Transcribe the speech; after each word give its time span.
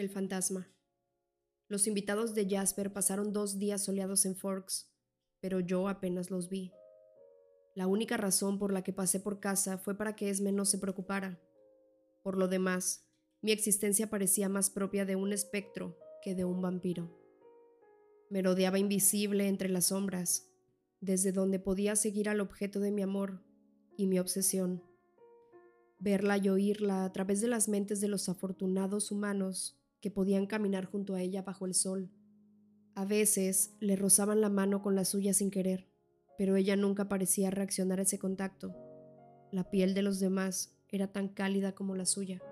El 0.00 0.08
fantasma. 0.08 0.66
Los 1.68 1.86
invitados 1.86 2.34
de 2.34 2.48
Jasper 2.48 2.90
pasaron 2.90 3.34
dos 3.34 3.58
días 3.58 3.84
soleados 3.84 4.24
en 4.24 4.34
Forks, 4.34 4.90
pero 5.40 5.60
yo 5.60 5.88
apenas 5.88 6.30
los 6.30 6.48
vi. 6.48 6.72
La 7.74 7.86
única 7.86 8.16
razón 8.16 8.58
por 8.58 8.72
la 8.72 8.82
que 8.82 8.94
pasé 8.94 9.20
por 9.20 9.40
casa 9.40 9.76
fue 9.76 9.98
para 9.98 10.16
que 10.16 10.30
Esme 10.30 10.52
no 10.52 10.64
se 10.64 10.78
preocupara. 10.78 11.38
Por 12.22 12.38
lo 12.38 12.48
demás, 12.48 13.10
mi 13.42 13.52
existencia 13.52 14.08
parecía 14.08 14.48
más 14.48 14.70
propia 14.70 15.04
de 15.04 15.16
un 15.16 15.34
espectro 15.34 15.98
que 16.22 16.34
de 16.34 16.46
un 16.46 16.62
vampiro. 16.62 17.14
Me 18.30 18.40
rodeaba 18.40 18.78
invisible 18.78 19.48
entre 19.48 19.68
las 19.68 19.88
sombras, 19.88 20.50
desde 21.02 21.30
donde 21.30 21.58
podía 21.58 21.94
seguir 21.94 22.30
al 22.30 22.40
objeto 22.40 22.80
de 22.80 22.90
mi 22.90 23.02
amor 23.02 23.44
y 23.98 24.06
mi 24.06 24.18
obsesión. 24.18 24.82
Verla 25.98 26.38
y 26.38 26.48
oírla 26.48 27.04
a 27.04 27.12
través 27.12 27.42
de 27.42 27.48
las 27.48 27.68
mentes 27.68 28.00
de 28.00 28.08
los 28.08 28.30
afortunados 28.30 29.10
humanos 29.10 29.76
que 30.00 30.10
podían 30.10 30.46
caminar 30.46 30.84
junto 30.84 31.14
a 31.14 31.22
ella 31.22 31.42
bajo 31.42 31.66
el 31.66 31.74
sol. 31.74 32.10
A 32.94 33.04
veces 33.04 33.74
le 33.80 33.96
rozaban 33.96 34.40
la 34.40 34.48
mano 34.48 34.82
con 34.82 34.94
la 34.94 35.04
suya 35.04 35.32
sin 35.32 35.50
querer, 35.50 35.88
pero 36.36 36.56
ella 36.56 36.76
nunca 36.76 37.08
parecía 37.08 37.50
reaccionar 37.50 37.98
a 37.98 38.02
ese 38.02 38.18
contacto. 38.18 38.74
La 39.52 39.70
piel 39.70 39.94
de 39.94 40.02
los 40.02 40.20
demás 40.20 40.76
era 40.88 41.12
tan 41.12 41.28
cálida 41.28 41.74
como 41.74 41.94
la 41.96 42.06
suya. 42.06 42.42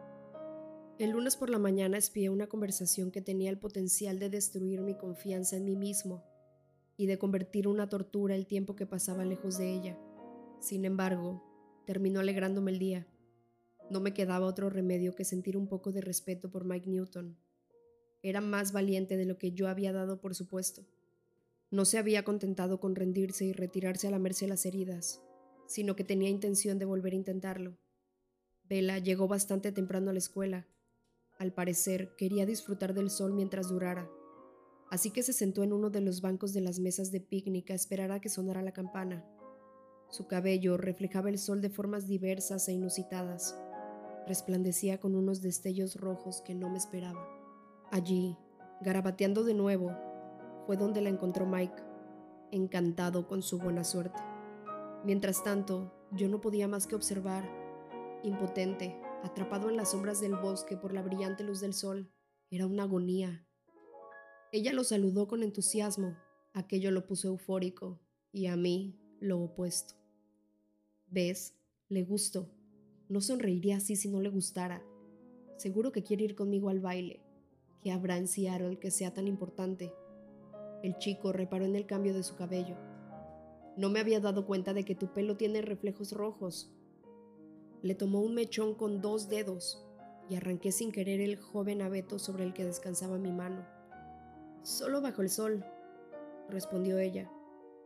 El 0.99 1.11
lunes 1.11 1.37
por 1.37 1.49
la 1.49 1.59
mañana 1.59 1.97
espié 1.97 2.29
una 2.29 2.49
conversación 2.49 3.11
que 3.13 3.23
tenía 3.23 3.51
el 3.51 3.59
potencial 3.59 4.19
de 4.19 4.31
destruir 4.31 4.81
mi 4.81 4.97
confianza 4.97 5.57
en 5.57 5.65
mí 5.65 5.77
mismo 5.77 6.25
y 6.97 7.07
de 7.07 7.19
convertir 7.19 7.69
una 7.69 7.89
tortura 7.89 8.35
el 8.35 8.47
tiempo 8.47 8.75
que 8.75 8.85
pasaba 8.85 9.25
lejos 9.25 9.59
de 9.59 9.73
ella. 9.73 9.99
Sin 10.61 10.85
embargo, 10.85 11.45
terminó 11.87 12.19
alegrándome 12.19 12.73
el 12.73 12.81
día. 12.81 13.07
No 13.91 14.01
me 14.01 14.13
quedaba 14.13 14.47
otro 14.47 14.69
remedio 14.69 15.15
que 15.15 15.25
sentir 15.25 15.57
un 15.57 15.67
poco 15.67 15.93
de 15.93 16.03
respeto 16.03 16.51
por 16.51 16.67
Mike 16.67 16.91
Newton. 16.91 17.39
Era 18.23 18.43
más 18.43 18.73
valiente 18.73 19.17
de 19.17 19.25
lo 19.25 19.39
que 19.39 19.53
yo 19.53 19.67
había 19.67 19.93
dado 19.93 20.21
por 20.21 20.35
supuesto. 20.35 20.87
No 21.71 21.87
se 21.87 21.97
había 21.97 22.23
contentado 22.23 22.81
con 22.81 22.95
rendirse 22.95 23.47
y 23.47 23.53
retirarse 23.53 24.07
a 24.07 24.11
lamerse 24.11 24.47
las 24.47 24.67
heridas, 24.67 25.23
sino 25.67 25.97
que 25.97 26.05
tenía 26.05 26.29
intención 26.29 26.79
de 26.79 26.85
volver 26.85 27.15
a 27.15 27.17
intentarlo. 27.17 27.79
Bella 28.65 28.99
llegó 28.99 29.27
bastante 29.27 29.73
temprano 29.73 30.11
a 30.11 30.13
la 30.13 30.19
escuela. 30.19 30.67
Al 31.39 31.55
parecer, 31.55 32.15
quería 32.17 32.45
disfrutar 32.45 32.93
del 32.93 33.09
sol 33.09 33.33
mientras 33.33 33.69
durara, 33.69 34.11
así 34.91 35.11
que 35.11 35.23
se 35.23 35.33
sentó 35.33 35.63
en 35.63 35.73
uno 35.73 35.89
de 35.89 36.01
los 36.03 36.21
bancos 36.21 36.53
de 36.53 36.61
las 36.61 36.79
mesas 36.79 37.11
de 37.11 37.21
picnic 37.21 37.71
a 37.71 37.75
esperar 37.75 38.13
a 38.13 38.21
que 38.21 38.29
sonara 38.29 38.61
la 38.61 38.73
campana. 38.73 39.25
Su 40.11 40.27
cabello 40.27 40.77
reflejaba 40.77 41.31
el 41.31 41.39
sol 41.39 41.63
de 41.63 41.71
formas 41.71 42.07
diversas 42.07 42.69
e 42.69 42.73
inusitadas 42.73 43.55
resplandecía 44.29 45.01
con 45.01 45.17
unos 45.17 45.43
destellos 45.43 45.97
rojos 45.97 46.43
que 46.43 46.55
no 46.55 46.69
me 46.71 46.79
esperaba. 46.79 47.27
Allí, 47.91 48.37
garabateando 48.81 49.43
de 49.43 49.55
nuevo, 49.55 49.91
fue 50.67 50.77
donde 50.77 51.01
la 51.01 51.09
encontró 51.09 51.47
Mike, 51.47 51.83
encantado 52.53 53.27
con 53.27 53.43
su 53.43 53.59
buena 53.59 53.83
suerte. 53.83 54.21
Mientras 55.05 55.43
tanto, 55.43 55.93
yo 56.13 56.29
no 56.29 56.41
podía 56.41 56.69
más 56.69 56.87
que 56.87 56.95
observar, 56.95 57.49
impotente, 58.23 59.01
atrapado 59.23 59.71
en 59.71 59.77
las 59.77 59.91
sombras 59.91 60.21
del 60.21 60.37
bosque 60.37 60.77
por 60.77 60.93
la 60.93 61.03
brillante 61.03 61.45
luz 61.45 61.61
del 61.61 61.75
sol. 61.75 62.13
Era 62.51 62.67
una 62.67 62.85
agonía. 62.85 63.47
Ella 64.53 64.73
lo 64.73 64.85
saludó 64.85 65.29
con 65.29 65.43
entusiasmo, 65.43 66.17
aquello 66.55 66.91
lo 66.91 67.07
puso 67.07 67.29
eufórico, 67.29 68.01
y 68.33 68.47
a 68.47 68.57
mí 68.57 68.99
lo 69.21 69.41
opuesto. 69.41 69.95
¿Ves? 71.07 71.55
Le 71.89 72.03
gustó. 72.03 72.58
No 73.09 73.21
sonreiría 73.23 73.79
así 73.79 73.97
si 73.97 74.09
no 74.09 74.21
le 74.21 74.29
gustara. 74.29 74.83
Seguro 75.57 75.93
que 75.93 76.03
quiere 76.03 76.25
ir 76.25 76.35
conmigo 76.35 76.69
al 76.69 76.81
baile. 76.81 77.23
¿Qué 77.83 77.91
habrá 77.91 78.19
en 78.19 78.29
Seattle 78.29 78.79
que 78.79 78.91
sea 78.91 79.15
tan 79.15 79.27
importante? 79.27 79.93
El 80.83 80.99
chico 80.99 81.33
reparó 81.33 81.65
en 81.65 81.75
el 81.75 81.87
cambio 81.87 82.13
de 82.13 82.23
su 82.23 82.37
cabello. 82.37 82.77
No 83.77 83.89
me 83.89 84.01
había 84.01 84.21
dado 84.21 84.45
cuenta 84.45 84.75
de 84.75 84.85
que 84.85 84.95
tu 84.95 85.13
pelo 85.13 85.37
tiene 85.37 85.63
reflejos 85.63 86.13
rojos. 86.13 86.71
Le 87.83 87.95
tomó 87.95 88.21
un 88.21 88.35
mechón 88.35 88.75
con 88.75 89.01
dos 89.01 89.29
dedos 89.29 89.87
y 90.29 90.35
arranqué 90.35 90.71
sin 90.71 90.93
querer 90.93 91.21
el 91.21 91.37
joven 91.37 91.81
abeto 91.81 92.19
sobre 92.19 92.45
el 92.45 92.53
que 92.53 92.65
descansaba 92.65 93.19
mi 93.19 93.33
mano. 93.33 93.67
Solo 94.63 95.01
bajo 95.01 95.23
el 95.23 95.31
sol, 95.31 95.65
respondió 96.51 96.99
ella. 96.99 97.31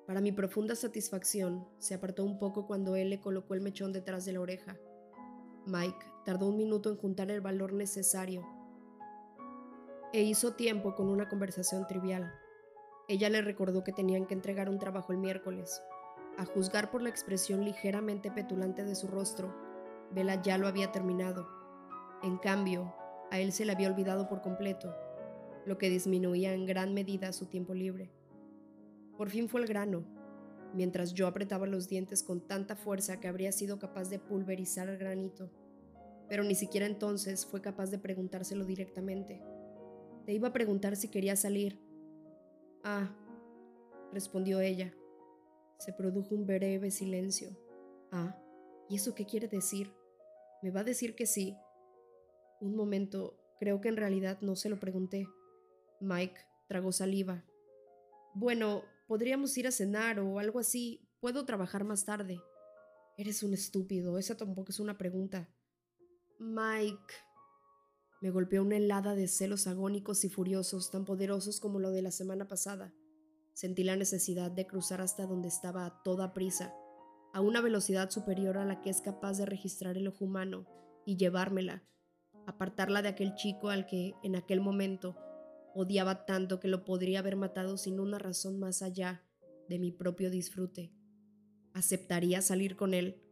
Para 0.07 0.21
mi 0.21 0.33
profunda 0.33 0.75
satisfacción, 0.75 1.67
se 1.79 1.95
apartó 1.95 2.25
un 2.25 2.39
poco 2.39 2.67
cuando 2.67 2.97
él 2.97 3.11
le 3.11 3.21
colocó 3.21 3.55
el 3.55 3.61
mechón 3.61 3.93
detrás 3.93 4.25
de 4.25 4.33
la 4.33 4.41
oreja. 4.41 4.77
Mike 5.67 6.07
tardó 6.25 6.49
un 6.49 6.57
minuto 6.57 6.91
en 6.91 6.97
juntar 6.97 7.31
el 7.31 7.41
valor 7.41 7.73
necesario 7.73 8.47
e 10.13 10.23
hizo 10.23 10.55
tiempo 10.55 10.95
con 10.95 11.09
una 11.09 11.29
conversación 11.29 11.87
trivial. 11.87 12.35
Ella 13.09 13.31
le 13.31 13.43
recordó 13.43 13.83
que 13.83 13.93
tenían 13.93 14.27
que 14.27 14.35
entregar 14.35 14.69
un 14.69 14.79
trabajo 14.79 15.13
el 15.13 15.19
miércoles. 15.19 15.83
A 16.37 16.45
juzgar 16.45 16.91
por 16.91 17.03
la 17.03 17.09
expresión 17.09 17.65
ligeramente 17.65 18.31
petulante 18.31 18.85
de 18.85 18.95
su 18.95 19.07
rostro, 19.07 19.55
Bella 20.11 20.41
ya 20.43 20.59
lo 20.59 20.67
había 20.67 20.93
terminado. 20.93 21.49
En 22.23 22.37
cambio, 22.39 22.95
a 23.31 23.39
él 23.39 23.53
se 23.53 23.65
le 23.65 23.73
había 23.73 23.89
olvidado 23.89 24.29
por 24.29 24.43
completo, 24.43 24.95
lo 25.65 25.79
que 25.79 25.89
disminuía 25.89 26.53
en 26.53 26.67
gran 26.67 26.93
medida 26.93 27.33
su 27.33 27.47
tiempo 27.47 27.73
libre. 27.73 28.11
Por 29.17 29.31
fin 29.31 29.49
fue 29.49 29.61
el 29.61 29.67
grano, 29.67 30.05
mientras 30.75 31.15
yo 31.15 31.27
apretaba 31.27 31.67
los 31.67 31.89
dientes 31.89 32.23
con 32.23 32.47
tanta 32.47 32.77
fuerza 32.77 33.21
que 33.21 33.29
habría 33.29 33.53
sido 33.53 33.79
capaz 33.79 34.09
de 34.09 34.19
pulverizar 34.19 34.89
el 34.89 34.99
granito. 34.99 35.51
Pero 36.29 36.45
ni 36.45 36.55
siquiera 36.55 36.87
entonces 36.87 37.45
fue 37.47 37.61
capaz 37.61 37.91
de 37.91 37.99
preguntárselo 37.99 38.65
directamente. 38.65 39.43
Te 40.25 40.33
iba 40.33 40.49
a 40.49 40.53
preguntar 40.53 40.97
si 40.97 41.09
quería 41.09 41.37
salir. 41.37 41.79
Ah, 42.85 43.15
respondió 44.13 44.61
ella. 44.61 44.95
Se 45.79 45.93
produjo 45.93 46.35
un 46.35 46.47
breve 46.47 46.91
silencio. 46.91 47.51
Ah, 48.11 48.37
¿y 48.89 48.97
eso 48.97 49.15
qué 49.15 49.27
quiere 49.27 49.49
decir? 49.49 49.93
¿Me 50.63 50.71
va 50.71 50.81
a 50.81 50.85
decir 50.85 51.15
que 51.15 51.27
sí? 51.27 51.57
Un 52.61 52.77
momento, 52.77 53.37
creo 53.59 53.81
que 53.81 53.89
en 53.89 53.97
realidad 53.97 54.39
no 54.41 54.55
se 54.55 54.69
lo 54.69 54.79
pregunté. 54.79 55.27
Mike 56.01 56.41
tragó 56.69 56.93
saliva. 56.93 57.45
Bueno, 58.35 58.85
Podríamos 59.13 59.59
ir 59.59 59.67
a 59.67 59.73
cenar 59.73 60.21
o 60.21 60.39
algo 60.39 60.59
así. 60.59 61.07
Puedo 61.21 61.45
trabajar 61.45 61.85
más 61.85 62.07
tarde. 62.07 62.41
Eres 63.19 63.43
un 63.43 63.53
estúpido. 63.53 64.17
Esa 64.17 64.39
tampoco 64.39 64.71
es 64.71 64.81
una 64.81 64.97
pregunta. 64.97 65.51
Mike. 66.39 67.13
Me 68.23 68.31
golpeó 68.31 68.63
una 68.63 68.79
helada 68.79 69.15
de 69.15 69.29
celos 69.29 69.67
agónicos 69.67 70.25
y 70.25 70.31
furiosos, 70.31 70.91
tan 70.91 71.05
poderosos 71.05 71.61
como 71.61 71.79
lo 71.79 71.91
de 71.91 72.01
la 72.01 72.11
semana 72.11 72.49
pasada. 72.49 72.95
Sentí 73.53 73.85
la 73.85 73.97
necesidad 73.97 74.51
de 74.51 74.67
cruzar 74.67 75.03
hasta 75.03 75.27
donde 75.27 75.49
estaba 75.49 75.85
a 75.85 76.03
toda 76.03 76.33
prisa, 76.33 76.75
a 77.35 77.43
una 77.43 77.61
velocidad 77.61 78.09
superior 78.09 78.57
a 78.57 78.65
la 78.65 78.81
que 78.81 78.89
es 78.89 79.03
capaz 79.03 79.37
de 79.37 79.45
registrar 79.45 79.99
el 79.99 80.09
ojo 80.09 80.25
humano, 80.25 80.65
y 81.05 81.19
llevármela, 81.19 81.85
apartarla 82.47 83.03
de 83.03 83.11
aquel 83.11 83.35
chico 83.35 83.69
al 83.69 83.85
que, 83.85 84.15
en 84.23 84.37
aquel 84.37 84.63
momento, 84.63 85.19
Odiaba 85.75 86.27
tanto 86.27 86.61
que 86.61 86.69
lo 86.69 86.85
podría 86.85 87.21
haber 87.21 87.37
matado 87.37 87.77
sin 87.79 87.99
una 87.99 88.19
razón 88.19 88.59
más 88.59 88.83
allá 88.83 89.23
de 89.69 89.79
mi 89.79 89.91
propio 89.91 90.31
disfrute. 90.31 90.93
¿Aceptaría 91.73 92.43
salir 92.43 92.77
con 92.77 92.93
él? 92.93 93.23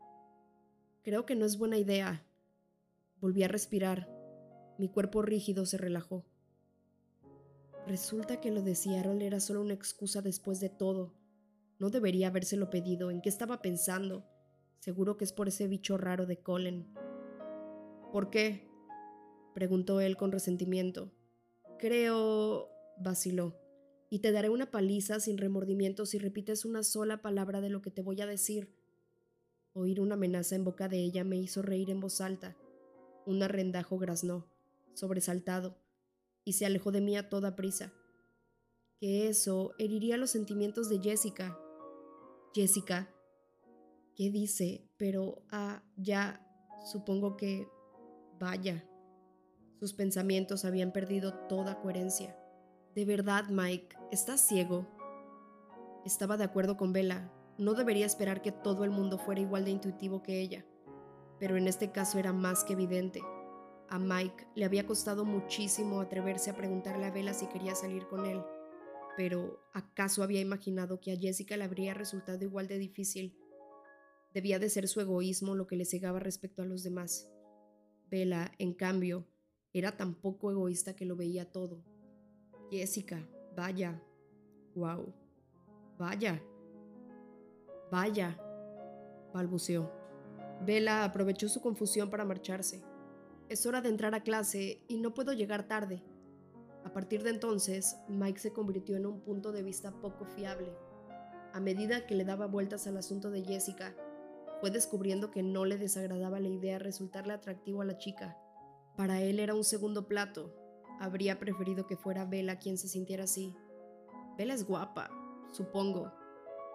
Creo 1.02 1.26
que 1.26 1.34
no 1.34 1.44
es 1.44 1.58
buena 1.58 1.76
idea. 1.76 2.24
Volví 3.20 3.42
a 3.42 3.48
respirar. 3.48 4.08
Mi 4.78 4.88
cuerpo 4.88 5.20
rígido 5.20 5.66
se 5.66 5.76
relajó. 5.76 6.24
Resulta 7.86 8.40
que 8.40 8.50
lo 8.50 8.62
de 8.62 8.74
Seattle 8.74 9.26
era 9.26 9.40
solo 9.40 9.60
una 9.60 9.74
excusa 9.74 10.22
después 10.22 10.60
de 10.60 10.70
todo. 10.70 11.14
No 11.78 11.90
debería 11.90 12.28
habérselo 12.28 12.70
pedido. 12.70 13.10
¿En 13.10 13.20
qué 13.20 13.28
estaba 13.28 13.60
pensando? 13.60 14.24
Seguro 14.78 15.18
que 15.18 15.24
es 15.24 15.32
por 15.32 15.48
ese 15.48 15.66
bicho 15.66 15.98
raro 15.98 16.24
de 16.24 16.40
Colin. 16.40 16.86
¿Por 18.12 18.30
qué? 18.30 18.66
preguntó 19.54 20.00
él 20.00 20.16
con 20.16 20.32
resentimiento. 20.32 21.12
Creo, 21.80 22.68
vaciló, 22.98 23.58
y 24.10 24.18
te 24.18 24.32
daré 24.32 24.50
una 24.50 24.70
paliza 24.70 25.18
sin 25.18 25.38
remordimiento 25.38 26.04
si 26.04 26.18
repites 26.18 26.66
una 26.66 26.82
sola 26.82 27.22
palabra 27.22 27.62
de 27.62 27.70
lo 27.70 27.80
que 27.80 27.90
te 27.90 28.02
voy 28.02 28.20
a 28.20 28.26
decir. 28.26 28.76
Oír 29.72 29.98
una 29.98 30.16
amenaza 30.16 30.56
en 30.56 30.64
boca 30.64 30.88
de 30.88 30.98
ella 30.98 31.24
me 31.24 31.38
hizo 31.38 31.62
reír 31.62 31.88
en 31.88 32.00
voz 32.00 32.20
alta. 32.20 32.54
Un 33.24 33.42
arrendajo 33.42 33.96
graznó, 33.96 34.46
sobresaltado, 34.92 35.78
y 36.44 36.52
se 36.52 36.66
alejó 36.66 36.92
de 36.92 37.00
mí 37.00 37.16
a 37.16 37.30
toda 37.30 37.56
prisa. 37.56 37.94
Que 38.98 39.28
eso 39.28 39.72
heriría 39.78 40.18
los 40.18 40.30
sentimientos 40.30 40.90
de 40.90 40.98
Jessica. 40.98 41.58
Jessica. 42.52 43.10
¿Qué 44.16 44.30
dice? 44.30 44.86
Pero, 44.98 45.46
ah, 45.50 45.82
ya, 45.96 46.46
supongo 46.92 47.38
que... 47.38 47.66
Vaya. 48.38 48.89
Sus 49.80 49.94
pensamientos 49.94 50.66
habían 50.66 50.92
perdido 50.92 51.32
toda 51.48 51.80
coherencia. 51.80 52.36
De 52.94 53.06
verdad, 53.06 53.48
Mike, 53.48 53.96
¿estás 54.12 54.46
ciego? 54.46 54.86
Estaba 56.04 56.36
de 56.36 56.44
acuerdo 56.44 56.76
con 56.76 56.92
Bella. 56.92 57.32
No 57.56 57.72
debería 57.72 58.04
esperar 58.04 58.42
que 58.42 58.52
todo 58.52 58.84
el 58.84 58.90
mundo 58.90 59.16
fuera 59.16 59.40
igual 59.40 59.64
de 59.64 59.70
intuitivo 59.70 60.22
que 60.22 60.38
ella. 60.38 60.66
Pero 61.38 61.56
en 61.56 61.66
este 61.66 61.92
caso 61.92 62.18
era 62.18 62.34
más 62.34 62.62
que 62.62 62.74
evidente. 62.74 63.22
A 63.88 63.98
Mike 63.98 64.48
le 64.54 64.66
había 64.66 64.86
costado 64.86 65.24
muchísimo 65.24 66.02
atreverse 66.02 66.50
a 66.50 66.56
preguntarle 66.56 67.06
a 67.06 67.10
Bella 67.10 67.32
si 67.32 67.46
quería 67.46 67.74
salir 67.74 68.06
con 68.06 68.26
él, 68.26 68.42
pero 69.16 69.64
¿acaso 69.72 70.22
había 70.22 70.40
imaginado 70.40 71.00
que 71.00 71.12
a 71.12 71.16
Jessica 71.16 71.56
le 71.56 71.64
habría 71.64 71.94
resultado 71.94 72.44
igual 72.44 72.68
de 72.68 72.78
difícil? 72.78 73.34
Debía 74.34 74.58
de 74.58 74.68
ser 74.68 74.88
su 74.88 75.00
egoísmo 75.00 75.54
lo 75.54 75.66
que 75.66 75.76
le 75.76 75.86
cegaba 75.86 76.20
respecto 76.20 76.60
a 76.60 76.66
los 76.66 76.82
demás. 76.82 77.32
Bella, 78.10 78.52
en 78.58 78.74
cambio, 78.74 79.26
era 79.72 79.96
tan 79.96 80.14
poco 80.14 80.50
egoísta 80.50 80.94
que 80.94 81.04
lo 81.04 81.16
veía 81.16 81.50
todo. 81.50 81.82
Jessica, 82.70 83.26
vaya. 83.56 84.02
Wow. 84.74 85.12
Vaya. 85.98 86.42
Vaya. 87.90 88.38
balbuceó. 89.32 89.90
Bella 90.64 91.04
aprovechó 91.04 91.48
su 91.48 91.60
confusión 91.60 92.10
para 92.10 92.24
marcharse. 92.24 92.82
Es 93.48 93.66
hora 93.66 93.80
de 93.80 93.88
entrar 93.88 94.14
a 94.14 94.22
clase 94.22 94.82
y 94.88 94.98
no 94.98 95.14
puedo 95.14 95.32
llegar 95.32 95.66
tarde. 95.66 96.02
A 96.84 96.92
partir 96.92 97.22
de 97.22 97.30
entonces, 97.30 97.96
Mike 98.08 98.38
se 98.38 98.52
convirtió 98.52 98.96
en 98.96 99.06
un 99.06 99.20
punto 99.20 99.52
de 99.52 99.62
vista 99.62 99.92
poco 100.00 100.24
fiable. 100.24 100.72
A 101.52 101.60
medida 101.60 102.06
que 102.06 102.14
le 102.14 102.24
daba 102.24 102.46
vueltas 102.46 102.86
al 102.86 102.96
asunto 102.96 103.30
de 103.30 103.42
Jessica, 103.42 103.94
fue 104.60 104.70
descubriendo 104.70 105.30
que 105.30 105.42
no 105.42 105.64
le 105.64 105.78
desagradaba 105.78 106.38
la 106.38 106.48
idea 106.48 106.74
de 106.74 106.80
resultarle 106.80 107.32
atractivo 107.32 107.82
a 107.82 107.86
la 107.86 107.98
chica. 107.98 108.36
Para 109.00 109.22
él 109.22 109.40
era 109.40 109.54
un 109.54 109.64
segundo 109.64 110.06
plato. 110.06 110.54
Habría 111.00 111.38
preferido 111.38 111.86
que 111.86 111.96
fuera 111.96 112.26
Bella 112.26 112.58
quien 112.58 112.76
se 112.76 112.86
sintiera 112.86 113.24
así. 113.24 113.56
Bella 114.36 114.52
es 114.52 114.66
guapa, 114.66 115.08
supongo. 115.52 116.12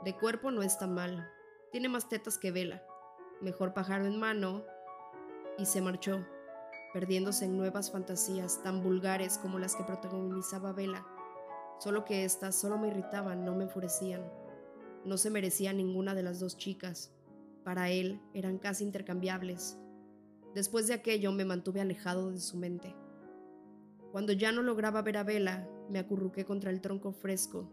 De 0.03 0.17
cuerpo 0.17 0.49
no 0.49 0.63
está 0.63 0.87
mal. 0.87 1.29
Tiene 1.71 1.87
más 1.87 2.09
tetas 2.09 2.39
que 2.39 2.49
Bella 2.49 2.83
mejor 3.41 3.75
pájaro 3.75 4.07
en 4.07 4.17
mano, 4.17 4.63
y 5.59 5.67
se 5.67 5.83
marchó, 5.83 6.25
perdiéndose 6.95 7.45
en 7.45 7.57
nuevas 7.57 7.91
fantasías 7.91 8.63
tan 8.63 8.81
vulgares 8.81 9.37
como 9.37 9.59
las 9.59 9.75
que 9.75 9.83
protagonizaba 9.83 10.73
Vela, 10.73 11.05
solo 11.79 12.05
que 12.05 12.25
éstas 12.25 12.55
solo 12.55 12.79
me 12.79 12.87
irritaban, 12.87 13.45
no 13.45 13.53
me 13.53 13.65
enfurecían. 13.65 14.23
No 15.03 15.19
se 15.19 15.29
merecía 15.29 15.73
ninguna 15.73 16.15
de 16.15 16.23
las 16.23 16.39
dos 16.39 16.57
chicas. 16.57 17.13
Para 17.63 17.91
él 17.91 18.19
eran 18.33 18.57
casi 18.57 18.83
intercambiables. 18.83 19.77
Después 20.55 20.87
de 20.87 20.93
aquello 20.93 21.33
me 21.33 21.43
mantuve 21.43 21.81
alejado 21.81 22.31
de 22.31 22.39
su 22.39 22.55
mente. 22.55 22.95
Cuando 24.13 24.31
ya 24.31 24.53
no 24.53 24.61
lograba 24.61 25.01
ver 25.01 25.17
a 25.17 25.23
Vela, 25.23 25.69
me 25.89 25.99
acurruqué 25.99 26.45
contra 26.45 26.71
el 26.71 26.79
tronco 26.79 27.11
fresco 27.11 27.69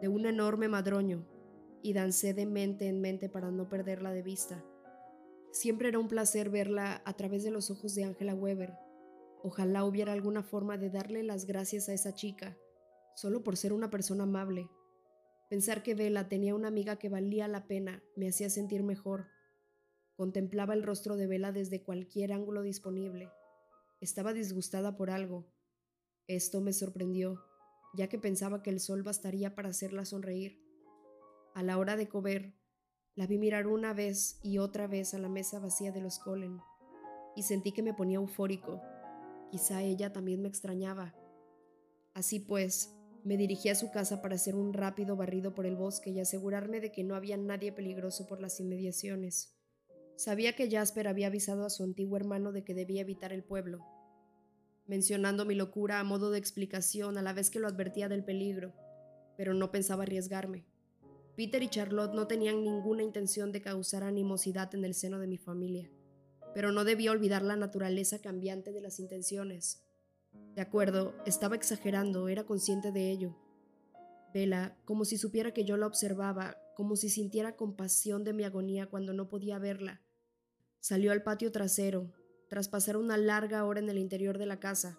de 0.00 0.06
un 0.06 0.24
enorme 0.24 0.68
madroño 0.68 1.26
y 1.82 1.94
dancé 1.94 2.32
de 2.32 2.46
mente 2.46 2.86
en 2.86 3.00
mente 3.00 3.28
para 3.28 3.50
no 3.50 3.68
perderla 3.68 4.12
de 4.12 4.22
vista. 4.22 4.64
Siempre 5.50 5.88
era 5.88 5.98
un 5.98 6.06
placer 6.06 6.48
verla 6.48 7.02
a 7.04 7.14
través 7.14 7.42
de 7.42 7.50
los 7.50 7.72
ojos 7.72 7.96
de 7.96 8.04
Angela 8.04 8.36
Weber. 8.36 8.74
Ojalá 9.42 9.84
hubiera 9.84 10.12
alguna 10.12 10.44
forma 10.44 10.78
de 10.78 10.90
darle 10.90 11.24
las 11.24 11.44
gracias 11.44 11.88
a 11.88 11.92
esa 11.92 12.14
chica, 12.14 12.56
solo 13.16 13.42
por 13.42 13.56
ser 13.56 13.72
una 13.72 13.90
persona 13.90 14.22
amable. 14.22 14.70
Pensar 15.50 15.82
que 15.82 15.96
Vela 15.96 16.28
tenía 16.28 16.54
una 16.54 16.68
amiga 16.68 16.96
que 16.96 17.08
valía 17.08 17.48
la 17.48 17.66
pena 17.66 18.04
me 18.14 18.28
hacía 18.28 18.48
sentir 18.48 18.84
mejor. 18.84 19.26
Contemplaba 20.16 20.74
el 20.74 20.82
rostro 20.82 21.16
de 21.16 21.26
Vela 21.26 21.52
desde 21.52 21.82
cualquier 21.82 22.32
ángulo 22.32 22.62
disponible. 22.62 23.30
Estaba 24.00 24.32
disgustada 24.32 24.96
por 24.96 25.10
algo. 25.10 25.46
Esto 26.26 26.60
me 26.60 26.72
sorprendió, 26.72 27.44
ya 27.94 28.08
que 28.08 28.18
pensaba 28.18 28.62
que 28.62 28.70
el 28.70 28.80
sol 28.80 29.02
bastaría 29.02 29.54
para 29.54 29.68
hacerla 29.68 30.04
sonreír. 30.04 30.60
A 31.54 31.62
la 31.62 31.78
hora 31.78 31.96
de 31.96 32.08
comer, 32.08 32.54
la 33.14 33.26
vi 33.26 33.38
mirar 33.38 33.66
una 33.66 33.92
vez 33.92 34.40
y 34.42 34.58
otra 34.58 34.86
vez 34.86 35.12
a 35.14 35.18
la 35.18 35.28
mesa 35.28 35.58
vacía 35.58 35.92
de 35.92 36.00
los 36.00 36.18
Colen 36.18 36.60
y 37.36 37.42
sentí 37.42 37.72
que 37.72 37.82
me 37.82 37.94
ponía 37.94 38.16
eufórico. 38.16 38.80
Quizá 39.50 39.82
ella 39.82 40.12
también 40.12 40.40
me 40.42 40.48
extrañaba. 40.48 41.14
Así 42.14 42.40
pues, 42.40 42.96
me 43.22 43.36
dirigí 43.36 43.68
a 43.68 43.74
su 43.74 43.90
casa 43.90 44.22
para 44.22 44.36
hacer 44.36 44.54
un 44.54 44.72
rápido 44.72 45.16
barrido 45.16 45.54
por 45.54 45.66
el 45.66 45.76
bosque 45.76 46.10
y 46.10 46.20
asegurarme 46.20 46.80
de 46.80 46.90
que 46.90 47.04
no 47.04 47.14
había 47.14 47.36
nadie 47.36 47.72
peligroso 47.72 48.26
por 48.26 48.40
las 48.40 48.58
inmediaciones. 48.58 49.55
Sabía 50.16 50.54
que 50.54 50.70
Jasper 50.70 51.08
había 51.08 51.26
avisado 51.26 51.66
a 51.66 51.70
su 51.70 51.84
antiguo 51.84 52.16
hermano 52.16 52.50
de 52.50 52.64
que 52.64 52.72
debía 52.72 53.02
evitar 53.02 53.34
el 53.34 53.44
pueblo, 53.44 53.84
mencionando 54.86 55.44
mi 55.44 55.54
locura 55.54 56.00
a 56.00 56.04
modo 56.04 56.30
de 56.30 56.38
explicación 56.38 57.18
a 57.18 57.22
la 57.22 57.34
vez 57.34 57.50
que 57.50 57.60
lo 57.60 57.68
advertía 57.68 58.08
del 58.08 58.24
peligro, 58.24 58.72
pero 59.36 59.52
no 59.52 59.70
pensaba 59.70 60.04
arriesgarme. 60.04 60.64
Peter 61.36 61.62
y 61.62 61.68
Charlotte 61.68 62.14
no 62.14 62.26
tenían 62.26 62.64
ninguna 62.64 63.02
intención 63.02 63.52
de 63.52 63.60
causar 63.60 64.04
animosidad 64.04 64.74
en 64.74 64.86
el 64.86 64.94
seno 64.94 65.18
de 65.18 65.26
mi 65.26 65.36
familia, 65.36 65.90
pero 66.54 66.72
no 66.72 66.84
debía 66.84 67.10
olvidar 67.10 67.42
la 67.42 67.56
naturaleza 67.56 68.18
cambiante 68.18 68.72
de 68.72 68.80
las 68.80 68.98
intenciones. 68.98 69.82
De 70.54 70.62
acuerdo, 70.62 71.14
estaba 71.26 71.56
exagerando, 71.56 72.28
era 72.28 72.44
consciente 72.44 72.90
de 72.90 73.10
ello. 73.10 73.36
Vela, 74.32 74.78
como 74.86 75.04
si 75.04 75.18
supiera 75.18 75.52
que 75.52 75.64
yo 75.64 75.76
la 75.76 75.86
observaba, 75.86 76.56
como 76.74 76.96
si 76.96 77.10
sintiera 77.10 77.56
compasión 77.56 78.24
de 78.24 78.32
mi 78.32 78.44
agonía 78.44 78.86
cuando 78.86 79.12
no 79.12 79.28
podía 79.28 79.58
verla, 79.58 80.00
salió 80.80 81.12
al 81.12 81.22
patio 81.22 81.52
trasero, 81.52 82.12
tras 82.48 82.68
pasar 82.68 82.96
una 82.96 83.16
larga 83.16 83.64
hora 83.64 83.80
en 83.80 83.88
el 83.88 83.98
interior 83.98 84.38
de 84.38 84.46
la 84.46 84.60
casa. 84.60 84.98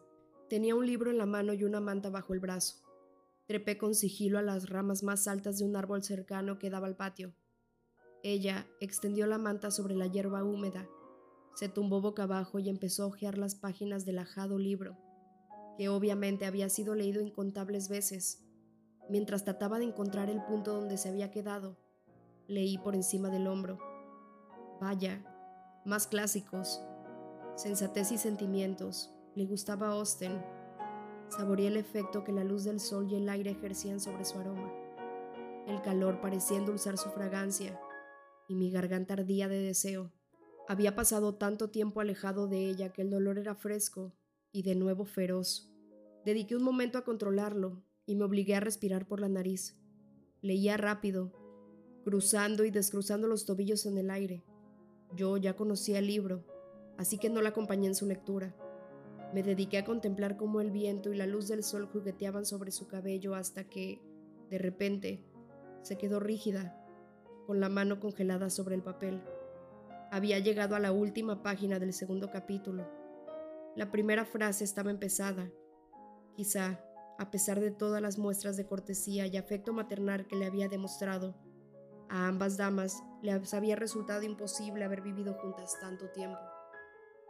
Tenía 0.50 0.76
un 0.76 0.86
libro 0.86 1.12
en 1.12 1.18
la 1.18 1.26
mano 1.26 1.54
y 1.54 1.64
una 1.64 1.80
manta 1.80 2.10
bajo 2.10 2.34
el 2.34 2.40
brazo. 2.40 2.84
Trepé 3.46 3.78
con 3.78 3.96
sigilo 3.96 4.38
a 4.38 4.42
las 4.42 4.70
ramas 4.70 5.04
más 5.04 5.28
altas 5.28 5.60
de 5.60 5.66
un 5.66 5.76
árbol 5.76 6.04
cercano 6.04 6.60
que 6.60 6.70
daba 6.70 6.88
al 6.88 6.96
patio. 6.96 7.34
Ella 8.24 8.68
extendió 8.82 9.28
la 9.28 9.38
manta 9.38 9.72
sobre 9.72 9.96
la 9.96 10.08
hierba 10.08 10.44
húmeda, 10.44 10.88
se 11.58 11.70
tumbó 11.70 12.02
boca 12.02 12.22
abajo 12.22 12.60
y 12.60 12.70
empezó 12.70 13.02
a 13.02 13.08
hojear 13.08 13.40
las 13.40 13.56
páginas 13.56 14.06
del 14.06 14.20
ajado 14.20 14.60
libro, 14.60 14.96
que 15.76 15.90
obviamente 15.90 16.46
había 16.46 16.70
sido 16.70 16.94
leído 16.94 17.20
incontables 17.20 17.90
veces. 17.90 18.46
Mientras 19.10 19.44
trataba 19.44 19.80
de 19.80 19.86
encontrar 19.86 20.30
el 20.30 20.44
punto 20.44 20.76
donde 20.76 21.00
se 21.00 21.10
había 21.10 21.32
quedado, 21.32 21.76
leí 22.48 22.78
por 22.78 22.94
encima 22.94 23.32
del 23.32 23.48
hombro. 23.48 23.80
Vaya, 24.80 25.26
más 25.88 26.06
clásicos. 26.06 26.82
Sensatez 27.56 28.12
y 28.12 28.18
sentimientos. 28.18 29.12
Le 29.36 29.46
gustaba 29.46 29.90
Austen 29.90 30.40
Saboreé 31.30 31.68
el 31.68 31.78
efecto 31.78 32.24
que 32.24 32.32
la 32.32 32.44
luz 32.44 32.64
del 32.64 32.80
sol 32.80 33.08
y 33.12 33.16
el 33.16 33.28
aire 33.30 33.52
ejercían 33.52 34.00
sobre 34.00 34.26
su 34.26 34.40
aroma. 34.40 34.72
El 35.68 35.82
calor 35.82 36.22
parecía 36.22 36.58
endulzar 36.58 36.98
su 36.98 37.10
fragancia, 37.10 37.80
y 38.48 38.56
mi 38.56 38.72
garganta 38.72 39.14
ardía 39.14 39.50
de 39.50 39.60
deseo. 39.60 40.14
Había 40.70 40.96
pasado 40.96 41.36
tanto 41.36 41.70
tiempo 41.70 42.00
alejado 42.00 42.48
de 42.48 42.70
ella 42.70 42.94
que 42.94 43.02
el 43.02 43.10
dolor 43.10 43.38
era 43.38 43.56
fresco 43.56 44.16
y 44.52 44.64
de 44.64 44.76
nuevo 44.76 45.06
feroz. 45.06 45.70
Dediqué 46.24 46.56
un 46.56 46.64
momento 46.64 46.98
a 46.98 47.04
controlarlo 47.04 47.84
y 48.06 48.16
me 48.16 48.24
obligué 48.24 48.56
a 48.56 48.62
respirar 48.62 49.06
por 49.08 49.20
la 49.20 49.30
nariz. 49.30 49.78
Leía 50.42 50.78
rápido, 50.78 51.34
cruzando 52.04 52.64
y 52.64 52.72
descruzando 52.72 53.28
los 53.28 53.46
tobillos 53.46 53.86
en 53.86 53.98
el 53.98 54.10
aire. 54.12 54.46
Yo 55.16 55.38
ya 55.38 55.56
conocía 55.56 56.00
el 56.00 56.08
libro, 56.08 56.44
así 56.98 57.18
que 57.18 57.30
no 57.30 57.42
la 57.42 57.50
acompañé 57.50 57.88
en 57.88 57.96
su 57.96 58.06
lectura. 58.06 58.56
Me 59.34 59.44
dediqué 59.44 59.78
a 59.78 59.86
contemplar 59.86 60.38
cómo 60.38 60.62
el 60.62 60.72
viento 60.72 61.12
y 61.12 61.18
la 61.18 61.28
luz 61.28 61.48
del 61.48 61.64
sol 61.64 61.88
jugueteaban 61.92 62.46
sobre 62.46 62.72
su 62.72 62.88
cabello 62.88 63.36
hasta 63.36 63.66
que, 63.66 64.02
de 64.50 64.58
repente, 64.58 65.24
se 65.82 65.98
quedó 65.98 66.20
rígida, 66.20 66.76
con 67.46 67.60
la 67.60 67.70
mano 67.70 68.00
congelada 68.00 68.50
sobre 68.50 68.76
el 68.76 68.84
papel. 68.84 69.22
Había 70.12 70.40
llegado 70.40 70.76
a 70.76 70.80
la 70.80 70.92
última 70.92 71.44
página 71.44 71.80
del 71.80 71.94
segundo 71.94 72.30
capítulo. 72.32 72.88
La 73.76 73.92
primera 73.92 74.26
frase 74.26 74.64
estaba 74.64 74.92
empezada. 74.92 75.50
Quizá, 76.36 76.82
a 77.18 77.32
pesar 77.32 77.60
de 77.60 77.72
todas 77.72 78.02
las 78.02 78.18
muestras 78.18 78.58
de 78.58 78.66
cortesía 78.66 79.28
y 79.28 79.38
afecto 79.38 79.74
maternal 79.74 80.28
que 80.28 80.36
le 80.36 80.46
había 80.46 80.68
demostrado, 80.68 81.36
a 82.10 82.28
ambas 82.28 82.58
damas 82.58 83.04
les 83.22 83.54
había 83.54 83.76
resultado 83.76 84.24
imposible 84.24 84.86
haber 84.86 85.02
vivido 85.02 85.34
juntas 85.36 85.78
tanto 85.80 86.10
tiempo. 86.10 86.40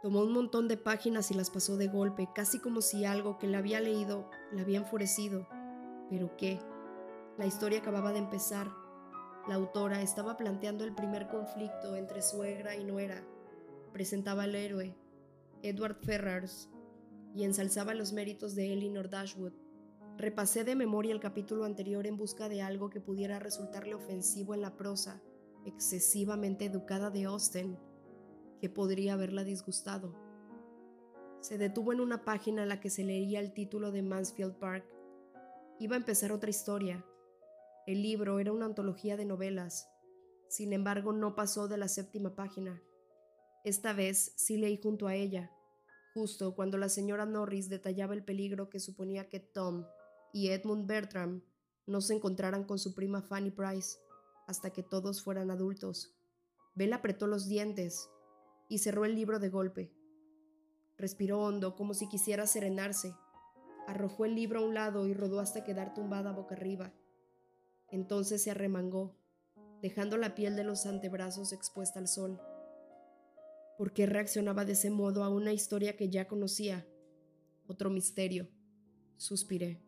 Tomó 0.02 0.22
un 0.22 0.32
montón 0.32 0.68
de 0.68 0.76
páginas 0.76 1.30
y 1.30 1.34
las 1.34 1.50
pasó 1.50 1.76
de 1.76 1.88
golpe, 1.88 2.28
casi 2.34 2.60
como 2.60 2.80
si 2.82 3.04
algo 3.04 3.38
que 3.38 3.48
le 3.48 3.56
había 3.56 3.80
leído 3.80 4.30
la 4.52 4.62
había 4.62 4.78
enfurecido. 4.78 5.48
¿Pero 6.08 6.36
qué? 6.36 6.60
La 7.36 7.46
historia 7.46 7.80
acababa 7.80 8.12
de 8.12 8.18
empezar. 8.18 8.68
La 9.48 9.56
autora 9.56 10.00
estaba 10.00 10.36
planteando 10.36 10.84
el 10.84 10.94
primer 10.94 11.28
conflicto 11.28 11.96
entre 11.96 12.22
suegra 12.22 12.76
y 12.76 12.84
nuera. 12.84 13.24
Presentaba 13.92 14.44
al 14.44 14.54
héroe, 14.54 14.94
Edward 15.62 15.96
Ferrars, 15.96 16.68
y 17.34 17.44
ensalzaba 17.44 17.94
los 17.94 18.12
méritos 18.12 18.54
de 18.54 18.72
Elinor 18.72 19.10
Dashwood. 19.10 19.52
Repasé 20.16 20.64
de 20.64 20.76
memoria 20.76 21.12
el 21.12 21.20
capítulo 21.20 21.64
anterior 21.64 22.06
en 22.06 22.16
busca 22.16 22.48
de 22.48 22.62
algo 22.62 22.90
que 22.90 23.00
pudiera 23.00 23.38
resultarle 23.38 23.94
ofensivo 23.94 24.54
en 24.54 24.62
la 24.62 24.76
prosa, 24.76 25.22
excesivamente 25.68 26.64
educada 26.64 27.10
de 27.10 27.24
Austen 27.24 27.78
que 28.60 28.68
podría 28.68 29.12
haberla 29.12 29.44
disgustado. 29.44 30.14
Se 31.40 31.58
detuvo 31.58 31.92
en 31.92 32.00
una 32.00 32.24
página 32.24 32.62
en 32.62 32.68
la 32.68 32.80
que 32.80 32.90
se 32.90 33.04
leía 33.04 33.38
el 33.40 33.52
título 33.52 33.92
de 33.92 34.02
Mansfield 34.02 34.58
Park. 34.58 34.84
Iba 35.78 35.94
a 35.94 35.98
empezar 35.98 36.32
otra 36.32 36.50
historia. 36.50 37.04
El 37.86 38.02
libro 38.02 38.40
era 38.40 38.52
una 38.52 38.66
antología 38.66 39.16
de 39.16 39.24
novelas. 39.24 39.88
Sin 40.48 40.72
embargo, 40.72 41.12
no 41.12 41.36
pasó 41.36 41.68
de 41.68 41.78
la 41.78 41.88
séptima 41.88 42.34
página. 42.34 42.82
Esta 43.64 43.92
vez 43.92 44.32
sí 44.36 44.56
leí 44.56 44.80
junto 44.82 45.06
a 45.06 45.14
ella. 45.14 45.52
justo 46.14 46.56
cuando 46.56 46.78
la 46.78 46.88
señora 46.88 47.26
Norris 47.26 47.68
detallaba 47.68 48.12
el 48.14 48.24
peligro 48.24 48.70
que 48.70 48.80
suponía 48.80 49.28
que 49.28 49.38
Tom 49.38 49.84
y 50.32 50.48
Edmund 50.48 50.88
Bertram 50.88 51.44
no 51.86 52.00
se 52.00 52.14
encontraran 52.14 52.64
con 52.64 52.80
su 52.80 52.92
prima 52.94 53.22
Fanny 53.22 53.52
Price 53.52 53.98
hasta 54.48 54.70
que 54.70 54.82
todos 54.82 55.22
fueran 55.22 55.52
adultos. 55.52 56.16
Bella 56.74 56.96
apretó 56.96 57.26
los 57.26 57.48
dientes 57.48 58.10
y 58.68 58.78
cerró 58.78 59.04
el 59.04 59.14
libro 59.14 59.38
de 59.38 59.50
golpe. 59.50 59.92
Respiró 60.96 61.40
hondo 61.40 61.76
como 61.76 61.94
si 61.94 62.08
quisiera 62.08 62.46
serenarse. 62.46 63.14
Arrojó 63.86 64.24
el 64.24 64.34
libro 64.34 64.60
a 64.60 64.64
un 64.64 64.74
lado 64.74 65.06
y 65.06 65.14
rodó 65.14 65.38
hasta 65.38 65.64
quedar 65.64 65.94
tumbada 65.94 66.32
boca 66.32 66.54
arriba. 66.54 66.92
Entonces 67.90 68.42
se 68.42 68.50
arremangó, 68.50 69.16
dejando 69.82 70.16
la 70.16 70.34
piel 70.34 70.56
de 70.56 70.64
los 70.64 70.86
antebrazos 70.86 71.52
expuesta 71.52 71.98
al 71.98 72.08
sol. 72.08 72.40
¿Por 73.76 73.92
qué 73.92 74.06
reaccionaba 74.06 74.64
de 74.64 74.72
ese 74.72 74.90
modo 74.90 75.24
a 75.24 75.28
una 75.28 75.52
historia 75.52 75.96
que 75.96 76.08
ya 76.08 76.26
conocía? 76.26 76.86
Otro 77.66 77.90
misterio. 77.90 78.48
Suspiré. 79.18 79.82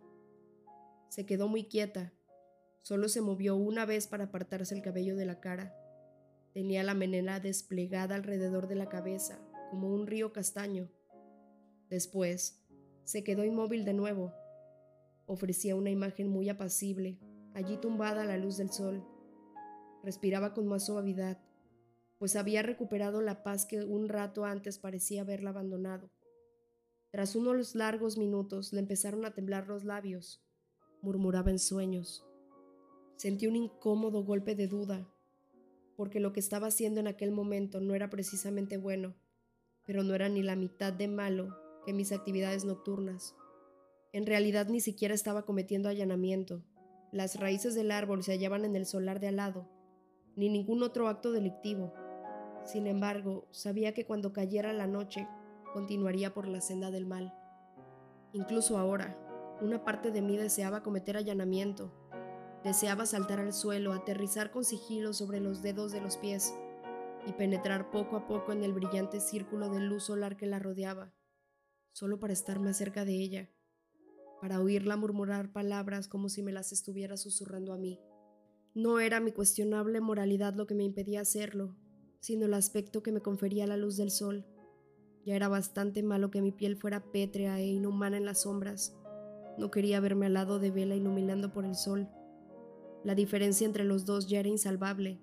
Se 1.09 1.25
quedó 1.27 1.49
muy 1.49 1.65
quieta. 1.65 2.13
Solo 2.83 3.09
se 3.09 3.21
movió 3.21 3.57
una 3.57 3.85
vez 3.85 4.07
para 4.07 4.25
apartarse 4.25 4.75
el 4.75 4.83
cabello 4.83 5.17
de 5.17 5.25
la 5.25 5.41
cara. 5.41 5.77
Tenía 6.53 6.83
la 6.83 6.95
menela 6.95 7.41
desplegada 7.41 8.17
alrededor 8.17 8.67
de 8.69 8.75
la 8.75 8.89
cabeza, 8.89 9.39
como 9.71 9.89
un 9.89 10.07
río 10.07 10.33
castaño. 10.33 10.91
Después, 11.89 12.65
se 13.05 13.23
quedó 13.23 13.45
inmóvil 13.45 13.85
de 13.85 13.93
nuevo. 13.93 14.33
Ofrecía 15.27 15.77
una 15.77 15.91
imagen 15.91 16.29
muy 16.29 16.49
apacible, 16.49 17.19
allí 17.55 17.77
tumbada 17.77 18.23
a 18.23 18.27
la 18.27 18.37
luz 18.37 18.57
del 18.57 18.71
sol. 18.71 19.05
Respiraba 20.03 20.55
con 20.55 20.67
más 20.67 20.87
suavidad, 20.87 21.39
pues 22.19 22.37
había 22.37 22.63
recuperado 22.63 23.23
la 23.23 23.43
paz 23.43 23.67
que 23.67 23.85
un 23.85 24.09
rato 24.09 24.45
antes 24.45 24.79
parecía 24.79 25.23
haberla 25.23 25.51
abandonado. 25.51 26.11
Tras 27.11 27.37
unos 27.37 27.75
largos 27.75 28.19
minutos 28.19 28.73
le 28.73 28.81
empezaron 28.81 29.25
a 29.25 29.35
temblar 29.35 29.67
los 29.67 29.85
labios 29.85 30.45
murmuraba 31.03 31.51
en 31.51 31.59
sueños. 31.59 32.27
Sentí 33.21 33.47
un 33.47 33.55
incómodo 33.55 34.25
golpe 34.25 34.55
de 34.55 34.67
duda, 34.67 35.07
porque 35.95 36.21
lo 36.21 36.33
que 36.33 36.41
estaba 36.41 36.69
haciendo 36.69 37.01
en 37.01 37.07
aquel 37.07 37.33
momento 37.33 37.79
no 37.79 37.95
era 37.95 38.09
precisamente 38.09 38.79
bueno, 38.79 39.15
pero 39.85 40.03
no 40.03 40.15
era 40.15 40.31
ni 40.31 40.43
la 40.43 40.57
mitad 40.57 40.91
de 40.91 41.07
malo 41.07 41.55
que 41.85 41.93
mis 41.93 42.13
actividades 42.13 42.65
nocturnas. 42.65 43.37
En 44.15 44.25
realidad 44.25 44.69
ni 44.69 44.81
siquiera 44.81 45.15
estaba 45.15 45.45
cometiendo 45.45 45.91
allanamiento. 45.91 46.65
Las 47.13 47.39
raíces 47.39 47.75
del 47.75 47.91
árbol 47.91 48.23
se 48.23 48.33
hallaban 48.33 48.65
en 48.65 48.75
el 48.75 48.87
solar 48.87 49.21
de 49.21 49.29
al 49.29 49.37
lado, 49.37 49.69
ni 50.35 50.49
ningún 50.49 50.83
otro 50.83 51.07
acto 51.07 51.31
delictivo. 51.31 51.93
Sin 52.65 52.87
embargo, 52.87 53.47
sabía 53.51 53.93
que 53.93 54.07
cuando 54.07 54.33
cayera 54.33 54.73
la 54.73 54.87
noche, 54.87 55.29
continuaría 55.75 56.33
por 56.33 56.49
la 56.49 56.63
senda 56.63 56.91
del 56.91 57.05
mal. 57.05 57.35
Incluso 58.33 58.79
ahora, 58.79 59.15
una 59.61 59.85
parte 59.85 60.11
de 60.11 60.23
mí 60.23 60.39
deseaba 60.39 60.83
cometer 60.83 61.19
allanamiento. 61.19 62.00
Deseaba 62.65 63.07
saltar 63.07 63.41
al 63.41 63.53
suelo, 63.53 63.93
aterrizar 63.93 64.51
con 64.51 64.65
sigilo 64.65 65.15
sobre 65.15 65.41
los 65.41 65.63
dedos 65.63 65.93
de 65.93 66.01
los 66.01 66.19
pies 66.19 66.55
y 67.27 67.33
penetrar 67.33 67.91
poco 67.91 68.17
a 68.17 68.27
poco 68.27 68.53
en 68.53 68.63
el 68.65 68.73
brillante 68.73 69.21
círculo 69.21 69.71
de 69.71 69.81
luz 69.81 70.05
solar 70.05 70.37
que 70.37 70.47
la 70.47 70.59
rodeaba, 70.59 71.15
solo 71.93 72.19
para 72.19 72.33
estar 72.33 72.61
más 72.61 72.77
cerca 72.77 73.05
de 73.05 73.15
ella, 73.15 73.51
para 74.41 74.61
oírla 74.61 74.97
murmurar 74.97 75.53
palabras 75.53 76.07
como 76.07 76.29
si 76.29 76.43
me 76.43 76.53
las 76.53 76.73
estuviera 76.73 77.17
susurrando 77.17 77.73
a 77.73 77.79
mí. 77.79 78.01
No 78.75 79.01
era 79.01 79.21
mi 79.21 79.33
cuestionable 79.33 80.01
moralidad 80.01 80.55
lo 80.55 80.67
que 80.67 80.75
me 80.75 80.85
impedía 80.85 81.23
hacerlo, 81.23 81.77
sino 82.21 82.47
el 82.47 82.55
aspecto 82.55 83.03
que 83.03 83.13
me 83.13 83.21
confería 83.21 83.67
la 83.67 83.77
luz 83.77 83.97
del 83.97 84.11
sol. 84.11 84.47
Ya 85.25 85.35
era 85.35 85.49
bastante 85.49 86.03
malo 86.03 86.31
que 86.31 86.43
mi 86.43 86.53
piel 86.53 86.77
fuera 86.77 87.11
pétrea 87.11 87.59
e 87.59 87.67
inhumana 87.67 88.17
en 88.17 88.27
las 88.27 88.43
sombras, 88.43 88.95
no 89.59 89.71
quería 89.71 90.01
verme 90.01 90.27
al 90.27 90.35
lado 90.35 90.59
de 90.59 90.71
Vela 90.71 90.95
iluminando 90.95 91.53
por 91.53 91.65
el 91.65 91.75
sol. 91.75 92.09
La 93.05 93.15
diferencia 93.15 93.67
entre 93.67 93.85
los 93.85 94.05
dos 94.05 94.29
ya 94.29 94.41
era 94.41 94.49
insalvable. 94.49 95.19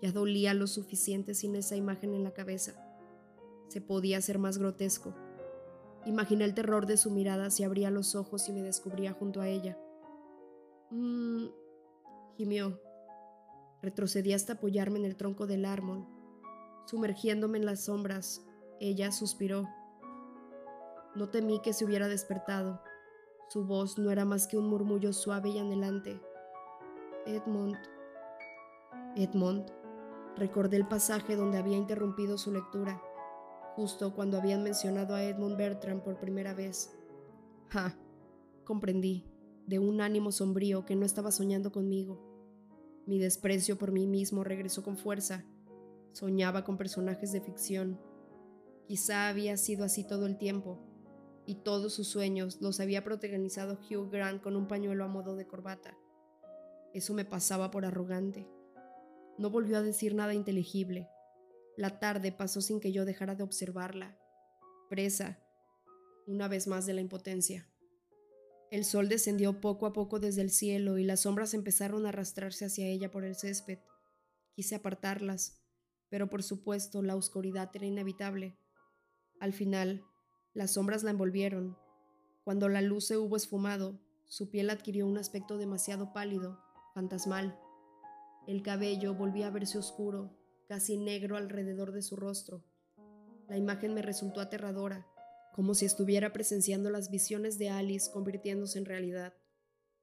Ya 0.00 0.12
dolía 0.12 0.54
lo 0.54 0.66
suficiente 0.66 1.34
sin 1.34 1.56
esa 1.56 1.76
imagen 1.76 2.14
en 2.14 2.22
la 2.22 2.32
cabeza. 2.32 2.74
Se 3.68 3.80
podía 3.80 4.18
hacer 4.18 4.38
más 4.38 4.58
grotesco. 4.58 5.14
Imaginé 6.04 6.44
el 6.44 6.54
terror 6.54 6.86
de 6.86 6.96
su 6.96 7.10
mirada 7.10 7.50
si 7.50 7.64
abría 7.64 7.90
los 7.90 8.14
ojos 8.14 8.48
y 8.48 8.52
me 8.52 8.62
descubría 8.62 9.12
junto 9.12 9.40
a 9.40 9.48
ella. 9.48 9.76
Mmm, 10.90 11.46
gimió. 12.36 12.80
Retrocedí 13.82 14.32
hasta 14.32 14.54
apoyarme 14.54 15.00
en 15.00 15.04
el 15.04 15.16
tronco 15.16 15.48
del 15.48 15.64
árbol. 15.64 16.06
Sumergiéndome 16.86 17.58
en 17.58 17.66
las 17.66 17.86
sombras, 17.86 18.46
ella 18.78 19.10
suspiró. 19.10 19.68
No 21.16 21.28
temí 21.30 21.60
que 21.60 21.72
se 21.72 21.84
hubiera 21.84 22.06
despertado. 22.06 22.80
Su 23.48 23.64
voz 23.64 23.98
no 23.98 24.12
era 24.12 24.24
más 24.24 24.46
que 24.46 24.58
un 24.58 24.68
murmullo 24.68 25.12
suave 25.12 25.48
y 25.48 25.58
anhelante. 25.58 26.20
Edmond. 27.26 27.76
Edmond. 29.16 29.66
Recordé 30.36 30.76
el 30.76 30.86
pasaje 30.86 31.34
donde 31.34 31.58
había 31.58 31.76
interrumpido 31.76 32.38
su 32.38 32.52
lectura, 32.52 33.02
justo 33.74 34.14
cuando 34.14 34.38
habían 34.38 34.62
mencionado 34.62 35.14
a 35.14 35.24
Edmund 35.24 35.56
Bertram 35.56 36.00
por 36.00 36.18
primera 36.20 36.54
vez. 36.54 36.94
Ja, 37.70 37.96
comprendí, 38.64 39.24
de 39.66 39.78
un 39.78 40.00
ánimo 40.00 40.30
sombrío 40.30 40.84
que 40.84 40.94
no 40.94 41.04
estaba 41.04 41.32
soñando 41.32 41.72
conmigo. 41.72 42.20
Mi 43.06 43.18
desprecio 43.18 43.78
por 43.78 43.92
mí 43.92 44.06
mismo 44.06 44.44
regresó 44.44 44.82
con 44.82 44.96
fuerza. 44.96 45.44
Soñaba 46.12 46.64
con 46.64 46.76
personajes 46.76 47.32
de 47.32 47.40
ficción. 47.40 48.00
Quizá 48.86 49.28
había 49.28 49.56
sido 49.56 49.84
así 49.84 50.04
todo 50.04 50.26
el 50.26 50.38
tiempo 50.38 50.78
y 51.46 51.56
todos 51.56 51.94
sus 51.94 52.08
sueños 52.08 52.60
los 52.60 52.80
había 52.80 53.04
protagonizado 53.04 53.78
Hugh 53.90 54.10
Grant 54.10 54.42
con 54.42 54.56
un 54.56 54.68
pañuelo 54.68 55.04
a 55.04 55.08
modo 55.08 55.36
de 55.36 55.46
corbata. 55.46 55.96
Eso 56.96 57.12
me 57.12 57.26
pasaba 57.26 57.70
por 57.70 57.84
arrogante. 57.84 58.48
No 59.36 59.50
volvió 59.50 59.76
a 59.76 59.82
decir 59.82 60.14
nada 60.14 60.32
inteligible. 60.32 61.10
La 61.76 61.98
tarde 61.98 62.32
pasó 62.32 62.62
sin 62.62 62.80
que 62.80 62.90
yo 62.90 63.04
dejara 63.04 63.34
de 63.34 63.42
observarla, 63.42 64.18
presa, 64.88 65.38
una 66.26 66.48
vez 66.48 66.66
más 66.66 66.86
de 66.86 66.94
la 66.94 67.02
impotencia. 67.02 67.70
El 68.70 68.86
sol 68.86 69.10
descendió 69.10 69.60
poco 69.60 69.84
a 69.84 69.92
poco 69.92 70.20
desde 70.20 70.40
el 70.40 70.48
cielo 70.48 70.96
y 70.96 71.04
las 71.04 71.20
sombras 71.20 71.52
empezaron 71.52 72.06
a 72.06 72.08
arrastrarse 72.08 72.64
hacia 72.64 72.86
ella 72.86 73.10
por 73.10 73.24
el 73.24 73.36
césped. 73.36 73.80
Quise 74.54 74.76
apartarlas, 74.76 75.60
pero 76.08 76.30
por 76.30 76.42
supuesto 76.42 77.02
la 77.02 77.14
oscuridad 77.14 77.70
era 77.74 77.84
inevitable. 77.84 78.56
Al 79.38 79.52
final, 79.52 80.02
las 80.54 80.70
sombras 80.70 81.02
la 81.02 81.10
envolvieron. 81.10 81.76
Cuando 82.42 82.70
la 82.70 82.80
luz 82.80 83.04
se 83.04 83.18
hubo 83.18 83.36
esfumado, 83.36 84.00
su 84.24 84.48
piel 84.48 84.70
adquirió 84.70 85.06
un 85.06 85.18
aspecto 85.18 85.58
demasiado 85.58 86.14
pálido, 86.14 86.64
fantasmal. 86.96 87.54
El 88.46 88.62
cabello 88.62 89.14
volvía 89.14 89.48
a 89.48 89.50
verse 89.50 89.76
oscuro, 89.76 90.34
casi 90.66 90.96
negro 90.96 91.36
alrededor 91.36 91.92
de 91.92 92.00
su 92.00 92.16
rostro. 92.16 92.64
La 93.48 93.58
imagen 93.58 93.92
me 93.92 94.00
resultó 94.00 94.40
aterradora, 94.40 95.06
como 95.54 95.74
si 95.74 95.84
estuviera 95.84 96.32
presenciando 96.32 96.88
las 96.88 97.10
visiones 97.10 97.58
de 97.58 97.68
Alice 97.68 98.10
convirtiéndose 98.10 98.78
en 98.78 98.86
realidad. 98.86 99.34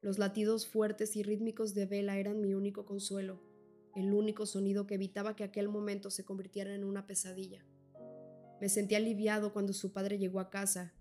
Los 0.01 0.19
latidos 0.19 0.67
fuertes 0.67 1.15
y 1.15 1.23
rítmicos 1.23 1.73
de 1.73 1.87
Vela 1.87 2.17
eran 2.17 2.41
mi 2.41 2.53
único 2.53 2.85
consuelo, 2.85 3.41
el 3.95 4.13
único 4.13 4.45
sonido 4.45 4.85
que 4.85 4.93
evitaba 4.93 5.35
que 5.35 5.43
aquel 5.43 5.69
momento 5.69 6.11
se 6.11 6.23
convirtiera 6.23 6.75
en 6.75 6.83
una 6.83 7.07
pesadilla. 7.07 7.65
Me 8.61 8.69
sentí 8.69 8.93
aliviado 8.93 9.51
cuando 9.51 9.73
su 9.73 9.93
padre 9.93 10.19
llegó 10.19 10.39
a 10.39 10.51
casa. 10.51 10.93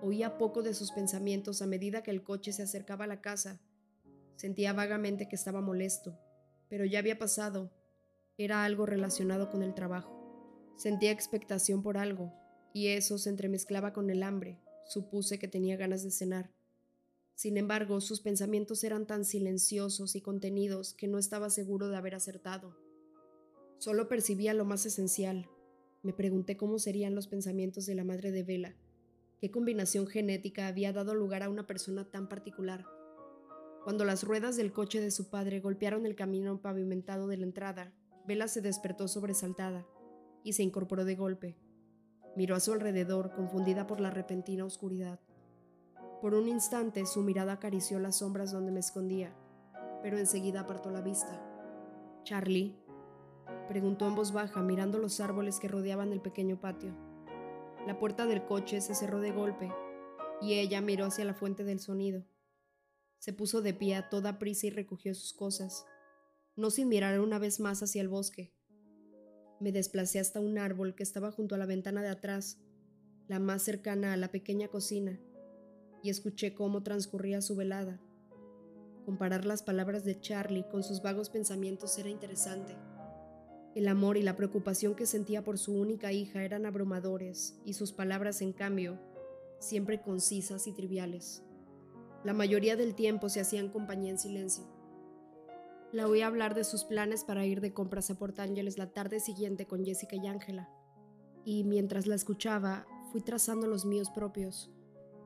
Oía 0.00 0.38
poco 0.38 0.62
de 0.62 0.74
sus 0.74 0.92
pensamientos 0.92 1.60
a 1.60 1.66
medida 1.66 2.04
que 2.04 2.12
el 2.12 2.22
coche 2.22 2.52
se 2.52 2.62
acercaba 2.62 3.06
a 3.06 3.08
la 3.08 3.20
casa. 3.20 3.60
Sentía 4.36 4.72
vagamente 4.72 5.28
que 5.28 5.36
estaba 5.36 5.60
molesto, 5.60 6.18
pero 6.68 6.84
ya 6.84 6.98
había 6.98 7.18
pasado. 7.18 7.70
Era 8.38 8.64
algo 8.64 8.86
relacionado 8.86 9.50
con 9.50 9.62
el 9.62 9.74
trabajo. 9.74 10.72
Sentía 10.76 11.10
expectación 11.10 11.82
por 11.82 11.98
algo, 11.98 12.32
y 12.72 12.88
eso 12.88 13.18
se 13.18 13.30
entremezclaba 13.30 13.92
con 13.92 14.10
el 14.10 14.22
hambre. 14.22 14.58
Supuse 14.86 15.38
que 15.38 15.48
tenía 15.48 15.76
ganas 15.76 16.02
de 16.02 16.10
cenar. 16.10 16.50
Sin 17.34 17.56
embargo, 17.56 18.00
sus 18.00 18.20
pensamientos 18.20 18.84
eran 18.84 19.06
tan 19.06 19.24
silenciosos 19.24 20.16
y 20.16 20.20
contenidos 20.20 20.94
que 20.94 21.08
no 21.08 21.18
estaba 21.18 21.50
seguro 21.50 21.88
de 21.88 21.96
haber 21.96 22.14
acertado. 22.14 22.76
Solo 23.78 24.08
percibía 24.08 24.54
lo 24.54 24.64
más 24.64 24.86
esencial, 24.86 25.48
me 26.02 26.12
pregunté 26.12 26.56
cómo 26.56 26.80
serían 26.80 27.14
los 27.14 27.28
pensamientos 27.28 27.86
de 27.86 27.94
la 27.94 28.02
madre 28.02 28.32
de 28.32 28.42
Vela, 28.42 28.74
qué 29.40 29.52
combinación 29.52 30.08
genética 30.08 30.66
había 30.66 30.92
dado 30.92 31.14
lugar 31.14 31.44
a 31.44 31.48
una 31.48 31.66
persona 31.66 32.10
tan 32.10 32.28
particular. 32.28 32.84
Cuando 33.84 34.04
las 34.04 34.22
ruedas 34.22 34.56
del 34.56 34.72
coche 34.72 35.00
de 35.00 35.10
su 35.10 35.28
padre 35.28 35.58
golpearon 35.58 36.06
el 36.06 36.14
camino 36.14 36.60
pavimentado 36.60 37.26
de 37.26 37.36
la 37.36 37.44
entrada, 37.44 37.92
Vela 38.24 38.46
se 38.46 38.60
despertó 38.60 39.08
sobresaltada 39.08 39.84
y 40.44 40.52
se 40.52 40.62
incorporó 40.62 41.04
de 41.04 41.16
golpe. 41.16 41.56
Miró 42.36 42.54
a 42.54 42.60
su 42.60 42.72
alrededor, 42.72 43.32
confundida 43.34 43.88
por 43.88 44.00
la 44.00 44.10
repentina 44.10 44.64
oscuridad. 44.64 45.18
Por 46.20 46.34
un 46.34 46.46
instante 46.46 47.04
su 47.06 47.22
mirada 47.22 47.54
acarició 47.54 47.98
las 47.98 48.18
sombras 48.18 48.52
donde 48.52 48.70
me 48.70 48.78
escondía, 48.78 49.34
pero 50.00 50.16
enseguida 50.16 50.60
apartó 50.60 50.90
la 50.90 51.00
vista. 51.00 51.42
Charlie, 52.22 52.76
preguntó 53.68 54.06
en 54.06 54.14
voz 54.14 54.32
baja 54.32 54.62
mirando 54.62 54.98
los 54.98 55.18
árboles 55.18 55.58
que 55.58 55.66
rodeaban 55.66 56.12
el 56.12 56.20
pequeño 56.20 56.60
patio. 56.60 56.94
La 57.86 57.98
puerta 57.98 58.26
del 58.26 58.44
coche 58.44 58.80
se 58.80 58.94
cerró 58.94 59.18
de 59.18 59.32
golpe 59.32 59.72
y 60.40 60.54
ella 60.54 60.80
miró 60.80 61.06
hacia 61.06 61.24
la 61.24 61.34
fuente 61.34 61.64
del 61.64 61.80
sonido. 61.80 62.24
Se 63.22 63.32
puso 63.32 63.62
de 63.62 63.72
pie 63.72 63.94
a 63.94 64.08
toda 64.08 64.40
prisa 64.40 64.66
y 64.66 64.70
recogió 64.70 65.14
sus 65.14 65.32
cosas, 65.32 65.86
no 66.56 66.70
sin 66.70 66.88
mirar 66.88 67.20
una 67.20 67.38
vez 67.38 67.60
más 67.60 67.80
hacia 67.80 68.02
el 68.02 68.08
bosque. 68.08 68.52
Me 69.60 69.70
desplacé 69.70 70.18
hasta 70.18 70.40
un 70.40 70.58
árbol 70.58 70.96
que 70.96 71.04
estaba 71.04 71.30
junto 71.30 71.54
a 71.54 71.58
la 71.58 71.66
ventana 71.66 72.02
de 72.02 72.08
atrás, 72.08 72.58
la 73.28 73.38
más 73.38 73.62
cercana 73.62 74.12
a 74.12 74.16
la 74.16 74.32
pequeña 74.32 74.66
cocina, 74.66 75.20
y 76.02 76.10
escuché 76.10 76.52
cómo 76.52 76.82
transcurría 76.82 77.42
su 77.42 77.54
velada. 77.54 78.00
Comparar 79.04 79.44
las 79.44 79.62
palabras 79.62 80.02
de 80.04 80.18
Charlie 80.18 80.66
con 80.68 80.82
sus 80.82 81.00
vagos 81.00 81.30
pensamientos 81.30 81.96
era 81.98 82.08
interesante. 82.08 82.76
El 83.76 83.86
amor 83.86 84.16
y 84.16 84.22
la 84.22 84.34
preocupación 84.34 84.96
que 84.96 85.06
sentía 85.06 85.44
por 85.44 85.58
su 85.58 85.74
única 85.74 86.10
hija 86.10 86.42
eran 86.42 86.66
abrumadores, 86.66 87.56
y 87.64 87.74
sus 87.74 87.92
palabras, 87.92 88.42
en 88.42 88.52
cambio, 88.52 88.98
siempre 89.60 90.02
concisas 90.02 90.66
y 90.66 90.72
triviales. 90.72 91.44
La 92.24 92.32
mayoría 92.32 92.76
del 92.76 92.94
tiempo 92.94 93.28
se 93.28 93.40
hacían 93.40 93.68
compañía 93.68 94.12
en 94.12 94.18
silencio. 94.18 94.64
La 95.92 96.06
oí 96.06 96.22
hablar 96.22 96.54
de 96.54 96.64
sus 96.64 96.84
planes 96.84 97.24
para 97.24 97.44
ir 97.44 97.60
de 97.60 97.74
compras 97.74 98.10
a 98.10 98.14
Port 98.14 98.38
Ángeles 98.38 98.78
la 98.78 98.92
tarde 98.92 99.20
siguiente 99.20 99.66
con 99.66 99.84
Jessica 99.84 100.16
y 100.16 100.26
Ángela, 100.26 100.70
y 101.44 101.64
mientras 101.64 102.06
la 102.06 102.14
escuchaba, 102.14 102.86
fui 103.10 103.20
trazando 103.20 103.66
los 103.66 103.84
míos 103.84 104.10
propios. 104.10 104.70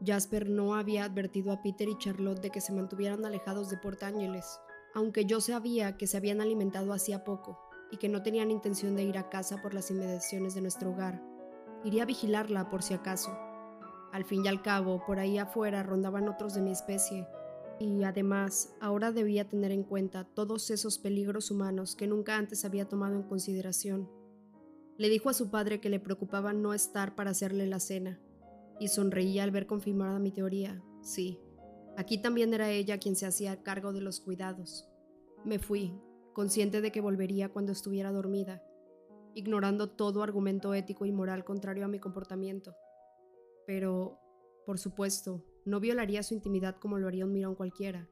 Jasper 0.05 0.49
no 0.49 0.75
había 0.75 1.05
advertido 1.05 1.53
a 1.53 1.63
Peter 1.63 1.89
y 1.89 1.99
Charlotte 1.99 2.41
de 2.41 2.51
que 2.51 2.61
se 2.61 2.73
mantuvieran 2.73 3.25
alejados 3.25 3.71
de 3.71 3.77
Port 3.77 4.03
Ángeles, 4.03 4.59
aunque 4.95 5.27
yo 5.27 5.41
sabía 5.41 5.97
que 5.97 6.07
se 6.07 6.17
habían 6.17 6.41
alimentado 6.41 6.93
hacía 6.93 7.25
poco 7.25 7.61
y 7.91 7.99
que 7.99 8.09
no 8.09 8.23
tenían 8.23 8.51
intención 8.51 8.97
de 8.97 9.05
ir 9.05 9.19
a 9.19 9.29
casa 9.29 9.61
por 9.63 9.75
las 9.75 9.91
inmediaciones 9.91 10.55
de 10.55 10.63
nuestro 10.63 10.91
hogar. 10.91 11.23
Iría 11.85 12.05
a 12.05 12.07
vigilarla 12.07 12.69
por 12.69 12.83
si 12.83 12.95
acaso. 12.95 13.31
Al 14.13 14.25
fin 14.25 14.45
y 14.45 14.49
al 14.49 14.63
cabo, 14.63 15.03
por 15.07 15.19
ahí 15.19 15.39
afuera 15.39 15.83
rondaban 15.83 16.29
otros 16.29 16.55
de 16.55 16.63
mi 16.63 16.71
especie, 16.71 17.29
y 17.79 18.05
además 18.05 18.75
ahora 18.81 19.13
debía 19.13 19.49
tener 19.49 19.71
en 19.71 19.83
cuenta 19.83 20.25
todos 20.25 20.71
esos 20.71 20.99
peligros 20.99 21.51
humanos 21.51 21.95
que 21.95 22.07
nunca 22.07 22.37
antes 22.37 22.65
había 22.65 22.89
tomado 22.89 23.17
en 23.17 23.23
consideración. 23.23 24.11
Le 24.97 25.09
dijo 25.09 25.29
a 25.29 25.35
su 25.35 25.51
padre 25.51 25.81
que 25.81 25.91
le 25.91 26.01
preocupaba 26.01 26.53
no 26.55 26.73
estar 26.73 27.15
para 27.15 27.31
hacerle 27.31 27.67
la 27.67 27.81
cena, 27.81 28.19
y 28.81 28.89
sonreía 28.89 29.45
al 29.45 29.51
ver 29.51 29.67
confirmada 29.67 30.19
mi 30.19 30.33
teoría. 30.33 30.83
Sí, 31.03 31.39
aquí 31.97 32.19
también 32.19 32.53
era 32.55 32.71
ella 32.71 32.99
quien 32.99 33.17
se 33.17 33.27
hacía 33.27 33.63
cargo 33.63 33.93
de 33.93 34.01
los 34.01 34.21
cuidados. 34.21 34.89
Me 35.45 35.59
fui, 35.59 36.01
consciente 36.33 36.81
de 36.81 36.93
que 36.93 37.01
volvería 37.01 37.51
cuando 37.51 37.73
estuviera 37.73 38.11
dormida, 38.11 38.63
ignorando 39.35 39.91
todo 39.91 40.23
argumento 40.23 40.73
ético 40.75 41.05
y 41.05 41.13
moral 41.13 41.45
contrario 41.45 41.85
a 41.85 41.89
mi 41.89 41.99
comportamiento. 41.99 42.75
Pero, 43.67 44.19
por 44.65 44.79
supuesto, 44.79 45.45
no 45.65 45.81
violaría 45.81 46.23
su 46.23 46.35
intimidad 46.35 46.77
como 46.77 46.99
lo 46.99 47.09
haría 47.09 47.25
un 47.25 47.33
mirón 47.33 47.55
cualquiera. 47.55 48.09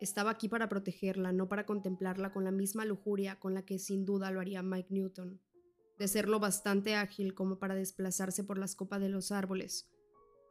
Estaba 0.00 0.30
aquí 0.30 0.48
para 0.48 0.68
protegerla, 0.68 1.32
no 1.32 1.48
para 1.48 1.64
contemplarla 1.64 2.32
con 2.32 2.44
la 2.44 2.50
misma 2.50 2.84
lujuria 2.84 3.38
con 3.38 3.54
la 3.54 3.64
que 3.64 3.78
sin 3.78 4.04
duda 4.04 4.30
lo 4.30 4.40
haría 4.40 4.62
Mike 4.62 4.88
Newton 4.90 5.40
de 6.02 6.08
ser 6.08 6.28
lo 6.28 6.40
bastante 6.40 6.96
ágil 6.96 7.32
como 7.32 7.60
para 7.60 7.76
desplazarse 7.76 8.42
por 8.42 8.58
las 8.58 8.74
copas 8.74 9.00
de 9.00 9.08
los 9.08 9.30
árboles. 9.30 9.88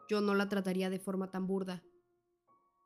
Yo 0.08 0.22
no 0.22 0.34
la 0.34 0.48
trataría 0.48 0.90
de 0.90 0.98
forma 0.98 1.30
tan 1.30 1.46
burda. 1.46 1.84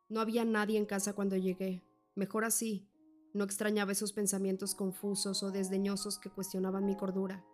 No 0.10 0.20
había 0.20 0.46
nadie 0.46 0.80
en 0.80 0.88
casa 0.88 1.14
cuando 1.14 1.36
llegué. 1.38 1.84
Mejor 2.16 2.44
así. 2.44 2.90
No 3.34 3.44
extrañaba 3.44 3.92
esos 3.92 4.14
pensamientos 4.14 4.74
confusos 4.74 5.44
o 5.44 5.52
desdeñosos 5.52 6.18
que 6.18 6.32
cuestionaban 6.32 6.86
mi 6.86 6.96
cordura. 6.96 7.46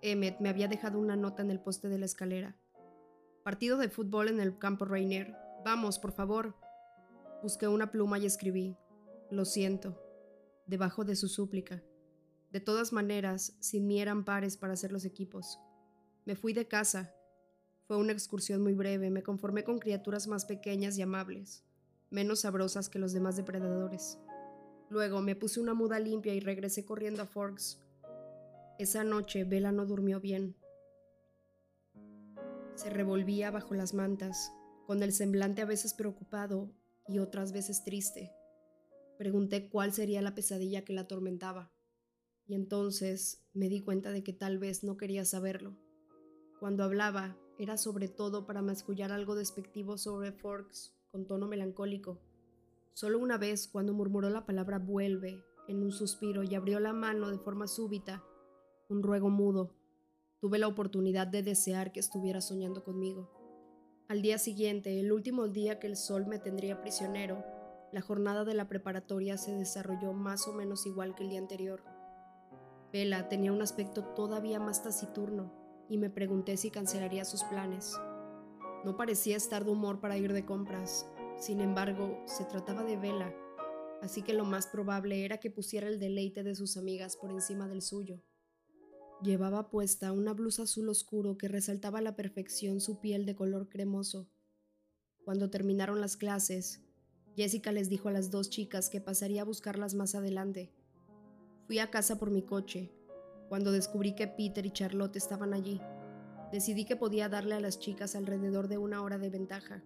Emmet 0.00 0.40
me 0.40 0.48
había 0.48 0.68
dejado 0.68 0.98
una 0.98 1.16
nota 1.16 1.42
en 1.42 1.50
el 1.50 1.60
poste 1.60 1.90
de 1.90 1.98
la 1.98 2.06
escalera. 2.06 2.56
Partido 3.48 3.78
de 3.78 3.88
fútbol 3.88 4.28
en 4.28 4.40
el 4.40 4.58
campo 4.58 4.84
Rainier. 4.84 5.34
Vamos, 5.64 5.98
por 5.98 6.12
favor. 6.12 6.54
Busqué 7.42 7.66
una 7.66 7.90
pluma 7.90 8.18
y 8.18 8.26
escribí. 8.26 8.76
Lo 9.30 9.46
siento. 9.46 9.98
Debajo 10.66 11.02
de 11.02 11.16
su 11.16 11.28
súplica. 11.28 11.82
De 12.52 12.60
todas 12.60 12.92
maneras, 12.92 13.56
sin 13.60 13.86
mí 13.86 14.02
eran 14.02 14.26
pares 14.26 14.58
para 14.58 14.74
hacer 14.74 14.92
los 14.92 15.06
equipos. 15.06 15.58
Me 16.26 16.36
fui 16.36 16.52
de 16.52 16.68
casa. 16.68 17.14
Fue 17.86 17.96
una 17.96 18.12
excursión 18.12 18.62
muy 18.62 18.74
breve, 18.74 19.08
me 19.08 19.22
conformé 19.22 19.64
con 19.64 19.78
criaturas 19.78 20.28
más 20.28 20.44
pequeñas 20.44 20.98
y 20.98 21.00
amables, 21.00 21.64
menos 22.10 22.40
sabrosas 22.40 22.90
que 22.90 22.98
los 22.98 23.14
demás 23.14 23.36
depredadores. 23.36 24.18
Luego 24.90 25.22
me 25.22 25.36
puse 25.36 25.58
una 25.58 25.72
muda 25.72 25.98
limpia 25.98 26.34
y 26.34 26.40
regresé 26.40 26.84
corriendo 26.84 27.22
a 27.22 27.26
Forks. 27.26 27.80
Esa 28.78 29.04
noche 29.04 29.44
Bella 29.44 29.72
no 29.72 29.86
durmió 29.86 30.20
bien. 30.20 30.54
Se 32.78 32.90
revolvía 32.90 33.50
bajo 33.50 33.74
las 33.74 33.92
mantas, 33.92 34.52
con 34.86 35.02
el 35.02 35.10
semblante 35.10 35.62
a 35.62 35.64
veces 35.64 35.94
preocupado 35.94 36.70
y 37.08 37.18
otras 37.18 37.50
veces 37.50 37.82
triste. 37.82 38.30
Pregunté 39.18 39.68
cuál 39.68 39.92
sería 39.92 40.22
la 40.22 40.36
pesadilla 40.36 40.84
que 40.84 40.92
la 40.92 41.00
atormentaba. 41.00 41.72
Y 42.46 42.54
entonces 42.54 43.44
me 43.52 43.68
di 43.68 43.80
cuenta 43.80 44.12
de 44.12 44.22
que 44.22 44.32
tal 44.32 44.58
vez 44.58 44.84
no 44.84 44.96
quería 44.96 45.24
saberlo. 45.24 45.76
Cuando 46.60 46.84
hablaba, 46.84 47.36
era 47.58 47.76
sobre 47.76 48.06
todo 48.06 48.46
para 48.46 48.62
mascullar 48.62 49.10
algo 49.10 49.34
despectivo 49.34 49.98
sobre 49.98 50.30
Forks, 50.30 50.96
con 51.10 51.26
tono 51.26 51.48
melancólico. 51.48 52.20
Solo 52.92 53.18
una 53.18 53.38
vez, 53.38 53.66
cuando 53.66 53.92
murmuró 53.92 54.30
la 54.30 54.46
palabra 54.46 54.78
vuelve, 54.78 55.44
en 55.66 55.82
un 55.82 55.90
suspiro 55.90 56.44
y 56.44 56.54
abrió 56.54 56.78
la 56.78 56.92
mano 56.92 57.28
de 57.28 57.38
forma 57.40 57.66
súbita, 57.66 58.22
un 58.88 59.02
ruego 59.02 59.30
mudo, 59.30 59.74
tuve 60.40 60.58
la 60.58 60.68
oportunidad 60.68 61.26
de 61.26 61.42
desear 61.42 61.92
que 61.92 62.00
estuviera 62.00 62.40
soñando 62.40 62.84
conmigo. 62.84 63.30
Al 64.08 64.22
día 64.22 64.38
siguiente, 64.38 65.00
el 65.00 65.12
último 65.12 65.48
día 65.48 65.78
que 65.78 65.86
el 65.86 65.96
sol 65.96 66.26
me 66.26 66.38
tendría 66.38 66.80
prisionero, 66.80 67.44
la 67.92 68.00
jornada 68.00 68.44
de 68.44 68.54
la 68.54 68.68
preparatoria 68.68 69.36
se 69.36 69.52
desarrolló 69.52 70.12
más 70.12 70.46
o 70.46 70.52
menos 70.52 70.86
igual 70.86 71.14
que 71.14 71.24
el 71.24 71.30
día 71.30 71.40
anterior. 71.40 71.82
Vela 72.92 73.28
tenía 73.28 73.52
un 73.52 73.62
aspecto 73.62 74.04
todavía 74.14 74.60
más 74.60 74.82
taciturno 74.82 75.52
y 75.88 75.98
me 75.98 76.10
pregunté 76.10 76.56
si 76.56 76.70
cancelaría 76.70 77.24
sus 77.24 77.44
planes. 77.44 77.94
No 78.84 78.96
parecía 78.96 79.36
estar 79.36 79.64
de 79.64 79.72
humor 79.72 80.00
para 80.00 80.16
ir 80.16 80.32
de 80.32 80.44
compras. 80.44 81.06
Sin 81.38 81.60
embargo, 81.60 82.22
se 82.26 82.44
trataba 82.44 82.84
de 82.84 82.96
Vela, 82.96 83.34
así 84.02 84.22
que 84.22 84.32
lo 84.32 84.44
más 84.44 84.66
probable 84.66 85.24
era 85.24 85.38
que 85.38 85.50
pusiera 85.50 85.88
el 85.88 85.98
deleite 85.98 86.42
de 86.42 86.54
sus 86.54 86.76
amigas 86.76 87.16
por 87.16 87.30
encima 87.30 87.68
del 87.68 87.82
suyo. 87.82 88.22
Llevaba 89.22 89.70
puesta 89.70 90.12
una 90.12 90.32
blusa 90.32 90.62
azul 90.62 90.88
oscuro 90.88 91.36
que 91.36 91.48
resaltaba 91.48 91.98
a 91.98 92.02
la 92.02 92.16
perfección 92.16 92.80
su 92.80 93.00
piel 93.00 93.26
de 93.26 93.34
color 93.34 93.68
cremoso. 93.68 94.28
Cuando 95.24 95.50
terminaron 95.50 96.00
las 96.00 96.16
clases, 96.16 96.82
Jessica 97.36 97.72
les 97.72 97.88
dijo 97.88 98.08
a 98.08 98.12
las 98.12 98.30
dos 98.30 98.50
chicas 98.50 98.88
que 98.90 99.00
pasaría 99.00 99.42
a 99.42 99.44
buscarlas 99.44 99.94
más 99.94 100.14
adelante 100.14 100.72
Fui 101.68 101.80
a 101.80 101.90
casa 101.90 102.18
por 102.18 102.30
mi 102.30 102.40
coche. 102.40 102.90
Cuando 103.50 103.72
descubrí 103.72 104.14
que 104.14 104.26
Peter 104.26 104.64
y 104.64 104.70
Charlotte 104.70 105.16
estaban 105.16 105.52
allí, 105.52 105.82
decidí 106.50 106.86
que 106.86 106.96
podía 106.96 107.28
darle 107.28 107.56
a 107.56 107.60
las 107.60 107.78
chicas 107.78 108.16
alrededor 108.16 108.68
de 108.68 108.78
una 108.78 109.02
hora 109.02 109.18
de 109.18 109.28
ventaja. 109.28 109.84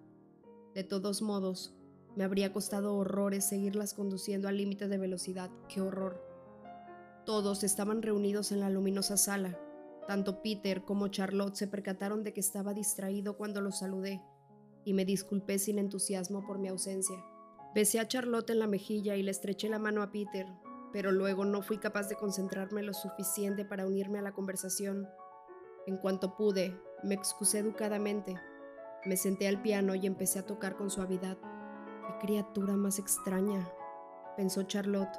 De 0.77 0.85
todos 0.85 1.23
modos, 1.23 1.75
me 2.15 2.23
habría 2.23 2.53
costado 2.53 2.95
horrores 2.95 3.49
seguirlas 3.49 3.95
conduciendo 3.95 4.47
al 4.47 4.59
límite 4.59 4.87
de 4.87 4.97
velocidad. 4.97 5.51
¡Qué 5.69 5.81
horror! 5.81 6.32
Todos 7.25 7.63
estaban 7.63 8.03
reunidos 8.03 8.51
en 8.51 8.61
la 8.61 8.71
luminosa 8.71 9.17
sala. 9.17 9.59
Tanto 10.09 10.43
Peter 10.43 10.85
como 10.85 11.09
Charlotte 11.09 11.55
se 11.55 11.69
percataron 11.69 12.25
de 12.25 12.33
que 12.33 12.41
estaba 12.41 12.75
distraído 12.75 13.37
cuando 13.37 13.61
los 13.61 13.79
saludé, 13.79 14.21
y 14.85 14.93
me 14.95 15.05
disculpé 15.05 15.61
sin 15.61 15.79
entusiasmo 15.79 16.45
por 16.45 16.59
mi 16.59 16.69
ausencia. 16.69 17.17
Besé 17.75 18.01
a 18.01 18.09
Charlotte 18.09 18.51
en 18.51 18.59
la 18.59 18.67
mejilla 18.67 19.15
y 19.15 19.23
le 19.23 19.31
estreché 19.31 19.69
la 19.69 19.79
mano 19.79 20.03
a 20.03 20.11
Peter, 20.11 20.47
pero 20.93 21.13
luego 21.13 21.45
no 21.45 21.63
fui 21.63 21.79
capaz 21.79 22.09
de 22.09 22.17
concentrarme 22.17 22.83
lo 22.83 22.93
suficiente 22.93 23.65
para 23.65 23.87
unirme 23.87 24.19
a 24.19 24.23
la 24.23 24.33
conversación. 24.33 25.09
En 25.87 25.97
cuanto 25.99 26.37
pude, 26.37 26.77
me 27.05 27.15
excusé 27.15 27.61
educadamente, 27.61 28.37
me 29.05 29.17
senté 29.17 29.47
al 29.49 29.63
piano 29.63 29.95
y 29.95 30.07
empecé 30.07 30.41
a 30.41 30.47
tocar 30.47 30.77
con 30.77 30.91
suavidad. 30.91 31.39
¡Qué 31.39 32.27
criatura 32.27 32.75
más 32.77 32.99
extraña! 32.99 33.69
pensó 34.37 34.63
Charlotte, 34.65 35.19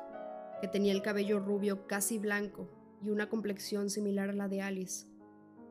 que 0.64 0.70
tenía 0.70 0.94
el 0.94 1.02
cabello 1.02 1.42
rubio 1.42 1.88
casi 1.88 2.20
blanco 2.20 2.70
y 3.04 3.10
una 3.10 3.28
complexión 3.28 3.90
similar 3.90 4.30
a 4.30 4.34
la 4.34 4.48
de 4.48 4.62
Alice. 4.62 5.06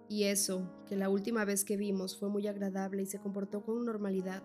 Y 0.07 0.25
eso, 0.25 0.71
que 0.87 0.97
la 0.97 1.09
última 1.09 1.47
vez 1.47 1.65
que 1.65 1.79
vimos 1.79 2.21
fue 2.21 2.29
muy 2.29 2.47
agradable 2.47 3.01
y 3.01 3.07
se 3.07 3.19
comportó 3.19 3.63
con 3.65 3.87
normalidad. 3.87 4.43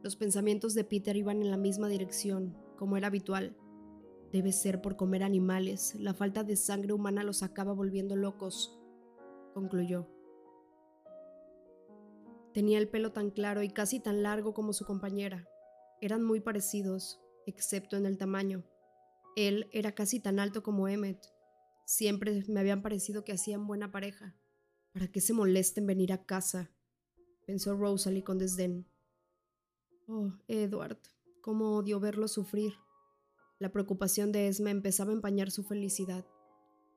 Los 0.00 0.14
pensamientos 0.14 0.74
de 0.74 0.84
Peter 0.84 1.16
iban 1.16 1.42
en 1.42 1.50
la 1.50 1.56
misma 1.56 1.88
dirección, 1.88 2.56
como 2.76 2.96
era 2.96 3.08
habitual. 3.08 3.56
Debe 4.30 4.52
ser 4.52 4.80
por 4.80 4.94
comer 4.94 5.24
animales. 5.24 5.96
La 5.96 6.14
falta 6.14 6.44
de 6.44 6.54
sangre 6.54 6.92
humana 6.92 7.24
los 7.24 7.42
acaba 7.42 7.72
volviendo 7.72 8.14
locos, 8.14 8.80
concluyó. 9.52 10.06
Tenía 12.54 12.78
el 12.78 12.88
pelo 12.88 13.10
tan 13.10 13.30
claro 13.30 13.64
y 13.64 13.68
casi 13.70 13.98
tan 13.98 14.22
largo 14.22 14.54
como 14.54 14.74
su 14.74 14.84
compañera. 14.84 15.48
Eran 16.00 16.22
muy 16.22 16.38
parecidos, 16.38 17.20
excepto 17.46 17.96
en 17.96 18.06
el 18.06 18.16
tamaño. 18.16 18.62
Él 19.36 19.68
era 19.72 19.92
casi 19.92 20.20
tan 20.20 20.38
alto 20.38 20.62
como 20.62 20.88
Emmet. 20.88 21.18
Siempre 21.86 22.44
me 22.48 22.60
habían 22.60 22.82
parecido 22.82 23.24
que 23.24 23.32
hacían 23.32 23.66
buena 23.66 23.90
pareja. 23.90 24.36
¿Para 24.92 25.08
qué 25.08 25.20
se 25.20 25.32
molesta 25.32 25.80
en 25.80 25.86
venir 25.86 26.12
a 26.12 26.24
casa? 26.24 26.70
pensó 27.46 27.74
Rosalie 27.74 28.22
con 28.22 28.38
desdén. 28.38 28.86
Oh, 30.06 30.32
Edward, 30.48 30.98
cómo 31.40 31.76
odio 31.76 31.98
verlo 32.00 32.28
sufrir. 32.28 32.74
La 33.58 33.72
preocupación 33.72 34.32
de 34.32 34.48
Esme 34.48 34.70
empezaba 34.70 35.10
a 35.10 35.14
empañar 35.14 35.50
su 35.50 35.64
felicidad. 35.64 36.26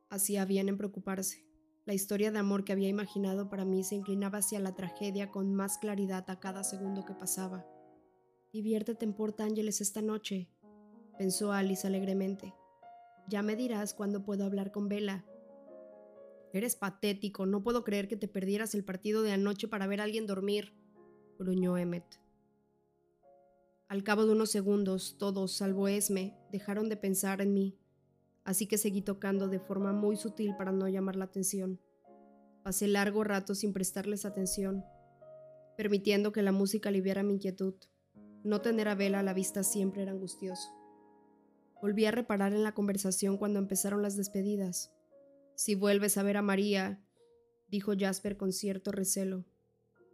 Hacía 0.10 0.46
bien 0.46 0.70
en 0.70 0.78
preocuparse. 0.78 1.46
La 1.86 1.94
historia 1.94 2.32
de 2.32 2.40
amor 2.40 2.64
que 2.64 2.74
había 2.74 2.90
imaginado 2.90 3.48
para 3.50 3.64
mí 3.64 3.84
se 3.84 3.96
inclinaba 3.96 4.40
hacia 4.40 4.60
la 4.60 4.76
tragedia 4.76 5.30
con 5.30 5.54
más 5.54 5.78
claridad 5.78 6.28
a 6.30 6.40
cada 6.40 6.64
segundo 6.64 7.06
que 7.06 7.14
pasaba. 7.14 7.66
Diviértete 8.52 9.06
en 9.06 9.14
Port 9.14 9.40
Ángeles 9.42 9.82
esta 9.82 10.02
noche, 10.02 10.50
pensó 11.18 11.52
Alice 11.52 11.86
alegremente. 11.86 12.54
Ya 13.28 13.42
me 13.42 13.56
dirás 13.56 13.94
cuándo 13.94 14.24
puedo 14.24 14.46
hablar 14.46 14.72
con 14.72 14.88
Bella. 14.88 15.26
Eres 16.54 16.76
patético, 16.76 17.46
no 17.46 17.64
puedo 17.64 17.84
creer 17.84 18.08
que 18.08 18.18
te 18.18 18.28
perdieras 18.28 18.76
el 18.76 18.86
partido 18.86 19.24
de 19.24 19.32
anoche 19.32 19.68
para 19.68 19.88
ver 19.88 20.00
a 20.00 20.04
alguien 20.04 20.28
dormir, 20.28 20.74
gruñó 21.38 21.78
Emmet. 21.78 22.06
Al 23.88 24.04
cabo 24.04 24.26
de 24.26 24.32
unos 24.32 24.52
segundos, 24.52 25.18
todos, 25.18 25.58
salvo 25.58 25.88
Esme, 25.88 26.38
dejaron 26.52 26.90
de 26.90 26.98
pensar 26.98 27.42
en 27.42 27.54
mí, 27.54 27.78
así 28.44 28.68
que 28.68 28.78
seguí 28.78 29.02
tocando 29.02 29.48
de 29.48 29.60
forma 29.60 29.92
muy 29.92 30.16
sutil 30.16 30.56
para 30.56 30.72
no 30.72 30.88
llamar 30.88 31.16
la 31.16 31.26
atención. 31.26 31.80
Pasé 32.64 32.88
largo 32.88 33.24
rato 33.24 33.54
sin 33.54 33.74
prestarles 33.74 34.26
atención, 34.26 34.84
permitiendo 35.78 36.32
que 36.32 36.42
la 36.42 36.52
música 36.52 36.90
aliviara 36.90 37.22
mi 37.22 37.34
inquietud. 37.34 37.76
No 38.44 38.62
tener 38.62 38.88
a 38.88 38.96
Vela 38.96 39.20
a 39.20 39.24
la 39.24 39.34
vista 39.34 39.64
siempre 39.64 40.04
era 40.04 40.14
angustioso. 40.14 40.70
Volví 41.86 42.06
a 42.06 42.12
reparar 42.12 42.52
en 42.52 42.64
la 42.64 42.74
conversación 42.74 43.38
cuando 43.38 43.60
empezaron 43.60 44.02
las 44.02 44.18
despedidas. 44.18 44.92
Si 45.54 45.76
vuelves 45.76 46.18
a 46.18 46.24
ver 46.24 46.36
a 46.36 46.42
María, 46.42 47.06
dijo 47.68 47.94
Jasper 47.96 48.38
con 48.38 48.54
cierto 48.54 48.92
recelo, 48.92 49.46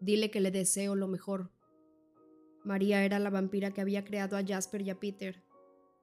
dile 0.01 0.31
que 0.31 0.41
le 0.41 0.51
deseo 0.51 0.95
lo 0.95 1.07
mejor. 1.07 1.49
María 2.65 3.05
era 3.05 3.19
la 3.19 3.29
vampira 3.29 3.71
que 3.71 3.79
había 3.79 4.03
creado 4.03 4.35
a 4.35 4.43
Jasper 4.45 4.81
y 4.81 4.89
a 4.89 4.99
Peter, 4.99 5.45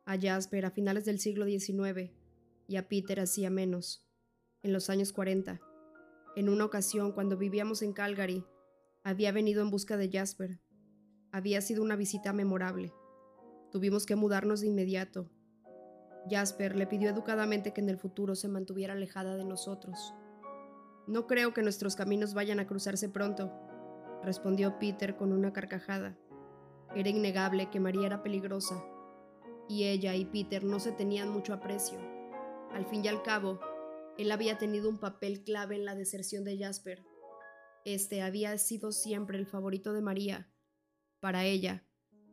a 0.07 0.19
Jasper 0.19 0.65
a 0.65 0.71
finales 0.71 1.05
del 1.05 1.21
siglo 1.21 1.45
XIX 1.45 2.13
y 2.67 2.77
a 2.77 2.89
Peter 2.89 3.21
hacía 3.21 3.51
menos, 3.51 4.09
en 4.63 4.73
los 4.73 4.89
años 4.89 5.13
40. 5.13 5.61
En 6.35 6.49
una 6.49 6.65
ocasión, 6.65 7.13
cuando 7.13 7.37
vivíamos 7.37 7.83
en 7.83 7.93
Calgary, 7.93 8.43
había 9.03 9.33
venido 9.33 9.61
en 9.61 9.71
busca 9.71 9.99
de 9.99 10.09
Jasper. 10.11 10.63
Había 11.31 11.61
sido 11.61 11.83
una 11.83 11.97
visita 11.97 12.33
memorable. 12.33 12.95
Tuvimos 13.71 14.07
que 14.07 14.17
mudarnos 14.17 14.63
de 14.63 14.69
inmediato, 14.69 15.31
Jasper 16.29 16.77
le 16.77 16.87
pidió 16.87 17.11
educadamente 17.11 17.73
que 17.73 17.81
en 17.81 17.89
el 17.89 17.99
futuro 17.99 18.35
se 18.35 18.49
mantuviera 18.49 18.95
alejada 18.95 19.37
de 19.37 19.45
nosotros. 19.45 20.15
No 21.07 21.27
creo 21.27 21.55
que 21.55 21.63
nuestros 21.63 21.97
caminos 21.97 22.35
vayan 22.35 22.61
a 22.61 22.67
cruzarse 22.67 23.09
pronto, 23.09 23.53
respondió 24.23 24.79
Peter 24.79 25.17
con 25.17 25.33
una 25.33 25.53
carcajada. 25.53 26.19
Era 26.95 27.09
innegable 27.09 27.71
que 27.71 27.81
María 27.81 28.07
era 28.07 28.23
peligrosa, 28.23 28.85
y 29.69 29.85
ella 29.85 30.15
y 30.15 30.25
Peter 30.25 30.65
no 30.65 30.81
se 30.81 30.93
tenían 30.93 31.31
mucho 31.31 31.53
aprecio. 31.53 31.99
Al 32.73 32.87
fin 32.87 33.05
y 33.05 33.09
al 33.09 33.23
cabo, 33.23 33.61
él 34.19 34.33
había 34.33 34.59
tenido 34.59 34.89
un 34.89 34.99
papel 34.99 35.45
clave 35.45 35.77
en 35.77 35.85
la 35.85 35.95
deserción 35.95 36.45
de 36.45 36.59
Jasper. 36.59 37.05
Este 37.85 38.21
había 38.23 38.57
sido 38.59 38.93
siempre 38.93 39.39
el 39.39 39.47
favorito 39.47 39.93
de 39.93 40.03
María. 40.03 40.51
Para 41.21 41.45
ella, 41.45 41.85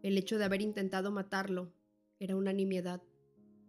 el 0.01 0.17
hecho 0.17 0.37
de 0.37 0.45
haber 0.45 0.61
intentado 0.61 1.11
matarlo 1.11 1.73
era 2.19 2.35
una 2.35 2.53
nimiedad. 2.53 3.01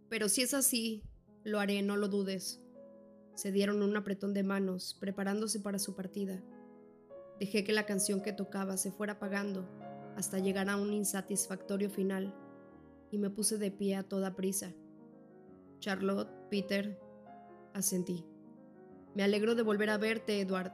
Pero 0.09 0.29
si 0.29 0.43
es 0.43 0.55
así, 0.55 1.03
lo 1.45 1.61
haré, 1.61 1.83
no 1.83 1.97
lo 1.97 2.09
dudes. 2.09 2.63
Se 3.35 3.53
dieron 3.53 3.83
un 3.83 3.97
apretón 3.97 4.35
de 4.35 4.43
manos, 4.43 4.97
preparándose 4.99 5.61
para 5.61 5.79
su 5.79 5.95
partida. 5.95 6.43
Dejé 7.39 7.65
que 7.65 7.73
la 7.73 7.87
canción 7.87 8.23
que 8.23 8.33
tocaba 8.33 8.77
se 8.77 8.91
fuera 8.91 9.15
apagando 9.15 9.69
hasta 10.17 10.39
llegar 10.39 10.71
a 10.71 10.77
un 10.77 10.93
insatisfactorio 10.93 11.91
final, 11.91 12.35
y 13.11 13.19
me 13.19 13.31
puse 13.31 13.59
de 13.59 13.71
pie 13.71 13.97
a 13.97 14.03
toda 14.03 14.35
prisa. 14.35 14.73
Charlotte, 15.79 16.31
Peter, 16.51 16.99
asentí. 17.75 18.25
Me 19.15 19.23
alegro 19.23 19.55
de 19.55 19.63
volver 19.63 19.91
a 19.91 19.99
verte, 19.99 20.41
Edward, 20.41 20.73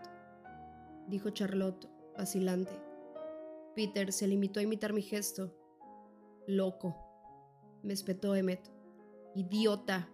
dijo 1.08 1.30
Charlotte, 1.30 1.88
vacilante. 2.16 2.72
Peter 3.74 4.12
se 4.12 4.28
limitó 4.28 4.60
a 4.60 4.62
imitar 4.62 4.92
mi 4.92 5.02
gesto. 5.02 5.54
Loco, 6.46 6.96
me 7.82 7.92
espetó 7.92 8.34
Emmet. 8.34 8.71
Idiota, 9.34 10.10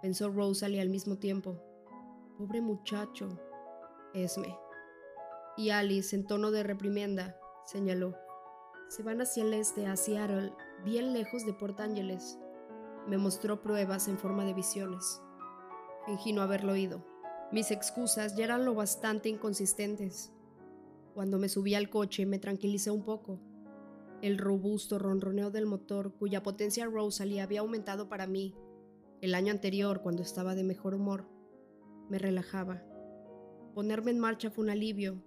pensó 0.00 0.28
Rosalie 0.28 0.80
al 0.80 0.88
mismo 0.88 1.16
tiempo. 1.16 1.62
Pobre 2.36 2.60
muchacho. 2.60 3.38
Esme. 4.14 4.58
Y 5.56 5.70
Alice, 5.70 6.16
en 6.16 6.26
tono 6.26 6.50
de 6.50 6.64
reprimenda, 6.64 7.36
señaló. 7.66 8.16
Se 8.88 9.04
van 9.04 9.20
hacia 9.20 9.44
el 9.44 9.54
este, 9.54 9.86
a 9.86 9.96
Seattle, 9.96 10.52
bien 10.84 11.12
lejos 11.12 11.46
de 11.46 11.52
Port 11.52 11.78
Ángeles. 11.78 12.36
Me 13.06 13.16
mostró 13.16 13.62
pruebas 13.62 14.08
en 14.08 14.18
forma 14.18 14.44
de 14.44 14.54
visiones. 14.54 15.22
Fingí 16.06 16.32
no 16.32 16.42
haberlo 16.42 16.72
oído. 16.72 17.06
Mis 17.52 17.70
excusas 17.70 18.34
ya 18.34 18.44
eran 18.44 18.64
lo 18.64 18.74
bastante 18.74 19.28
inconsistentes. 19.28 20.32
Cuando 21.14 21.38
me 21.38 21.48
subí 21.48 21.76
al 21.76 21.90
coche 21.90 22.26
me 22.26 22.40
tranquilicé 22.40 22.90
un 22.90 23.04
poco 23.04 23.38
el 24.22 24.38
robusto 24.38 24.98
ronroneo 24.98 25.50
del 25.50 25.66
motor, 25.66 26.14
cuya 26.14 26.42
potencia 26.42 26.86
Rosalie 26.86 27.40
había 27.42 27.60
aumentado 27.60 28.08
para 28.08 28.26
mí 28.26 28.54
el 29.20 29.34
año 29.34 29.52
anterior 29.52 30.00
cuando 30.00 30.22
estaba 30.22 30.54
de 30.54 30.64
mejor 30.64 30.94
humor, 30.94 31.28
me 32.08 32.18
relajaba. 32.18 32.82
Ponerme 33.74 34.10
en 34.10 34.18
marcha 34.18 34.50
fue 34.50 34.64
un 34.64 34.70
alivio, 34.70 35.22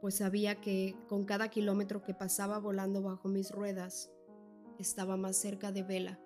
pues 0.00 0.16
sabía 0.16 0.60
que 0.60 0.96
con 1.08 1.24
cada 1.24 1.48
kilómetro 1.48 2.02
que 2.02 2.14
pasaba 2.14 2.58
volando 2.58 3.02
bajo 3.02 3.28
mis 3.28 3.50
ruedas, 3.50 4.10
estaba 4.78 5.16
más 5.16 5.36
cerca 5.36 5.72
de 5.72 5.82
Vela. 5.82 6.20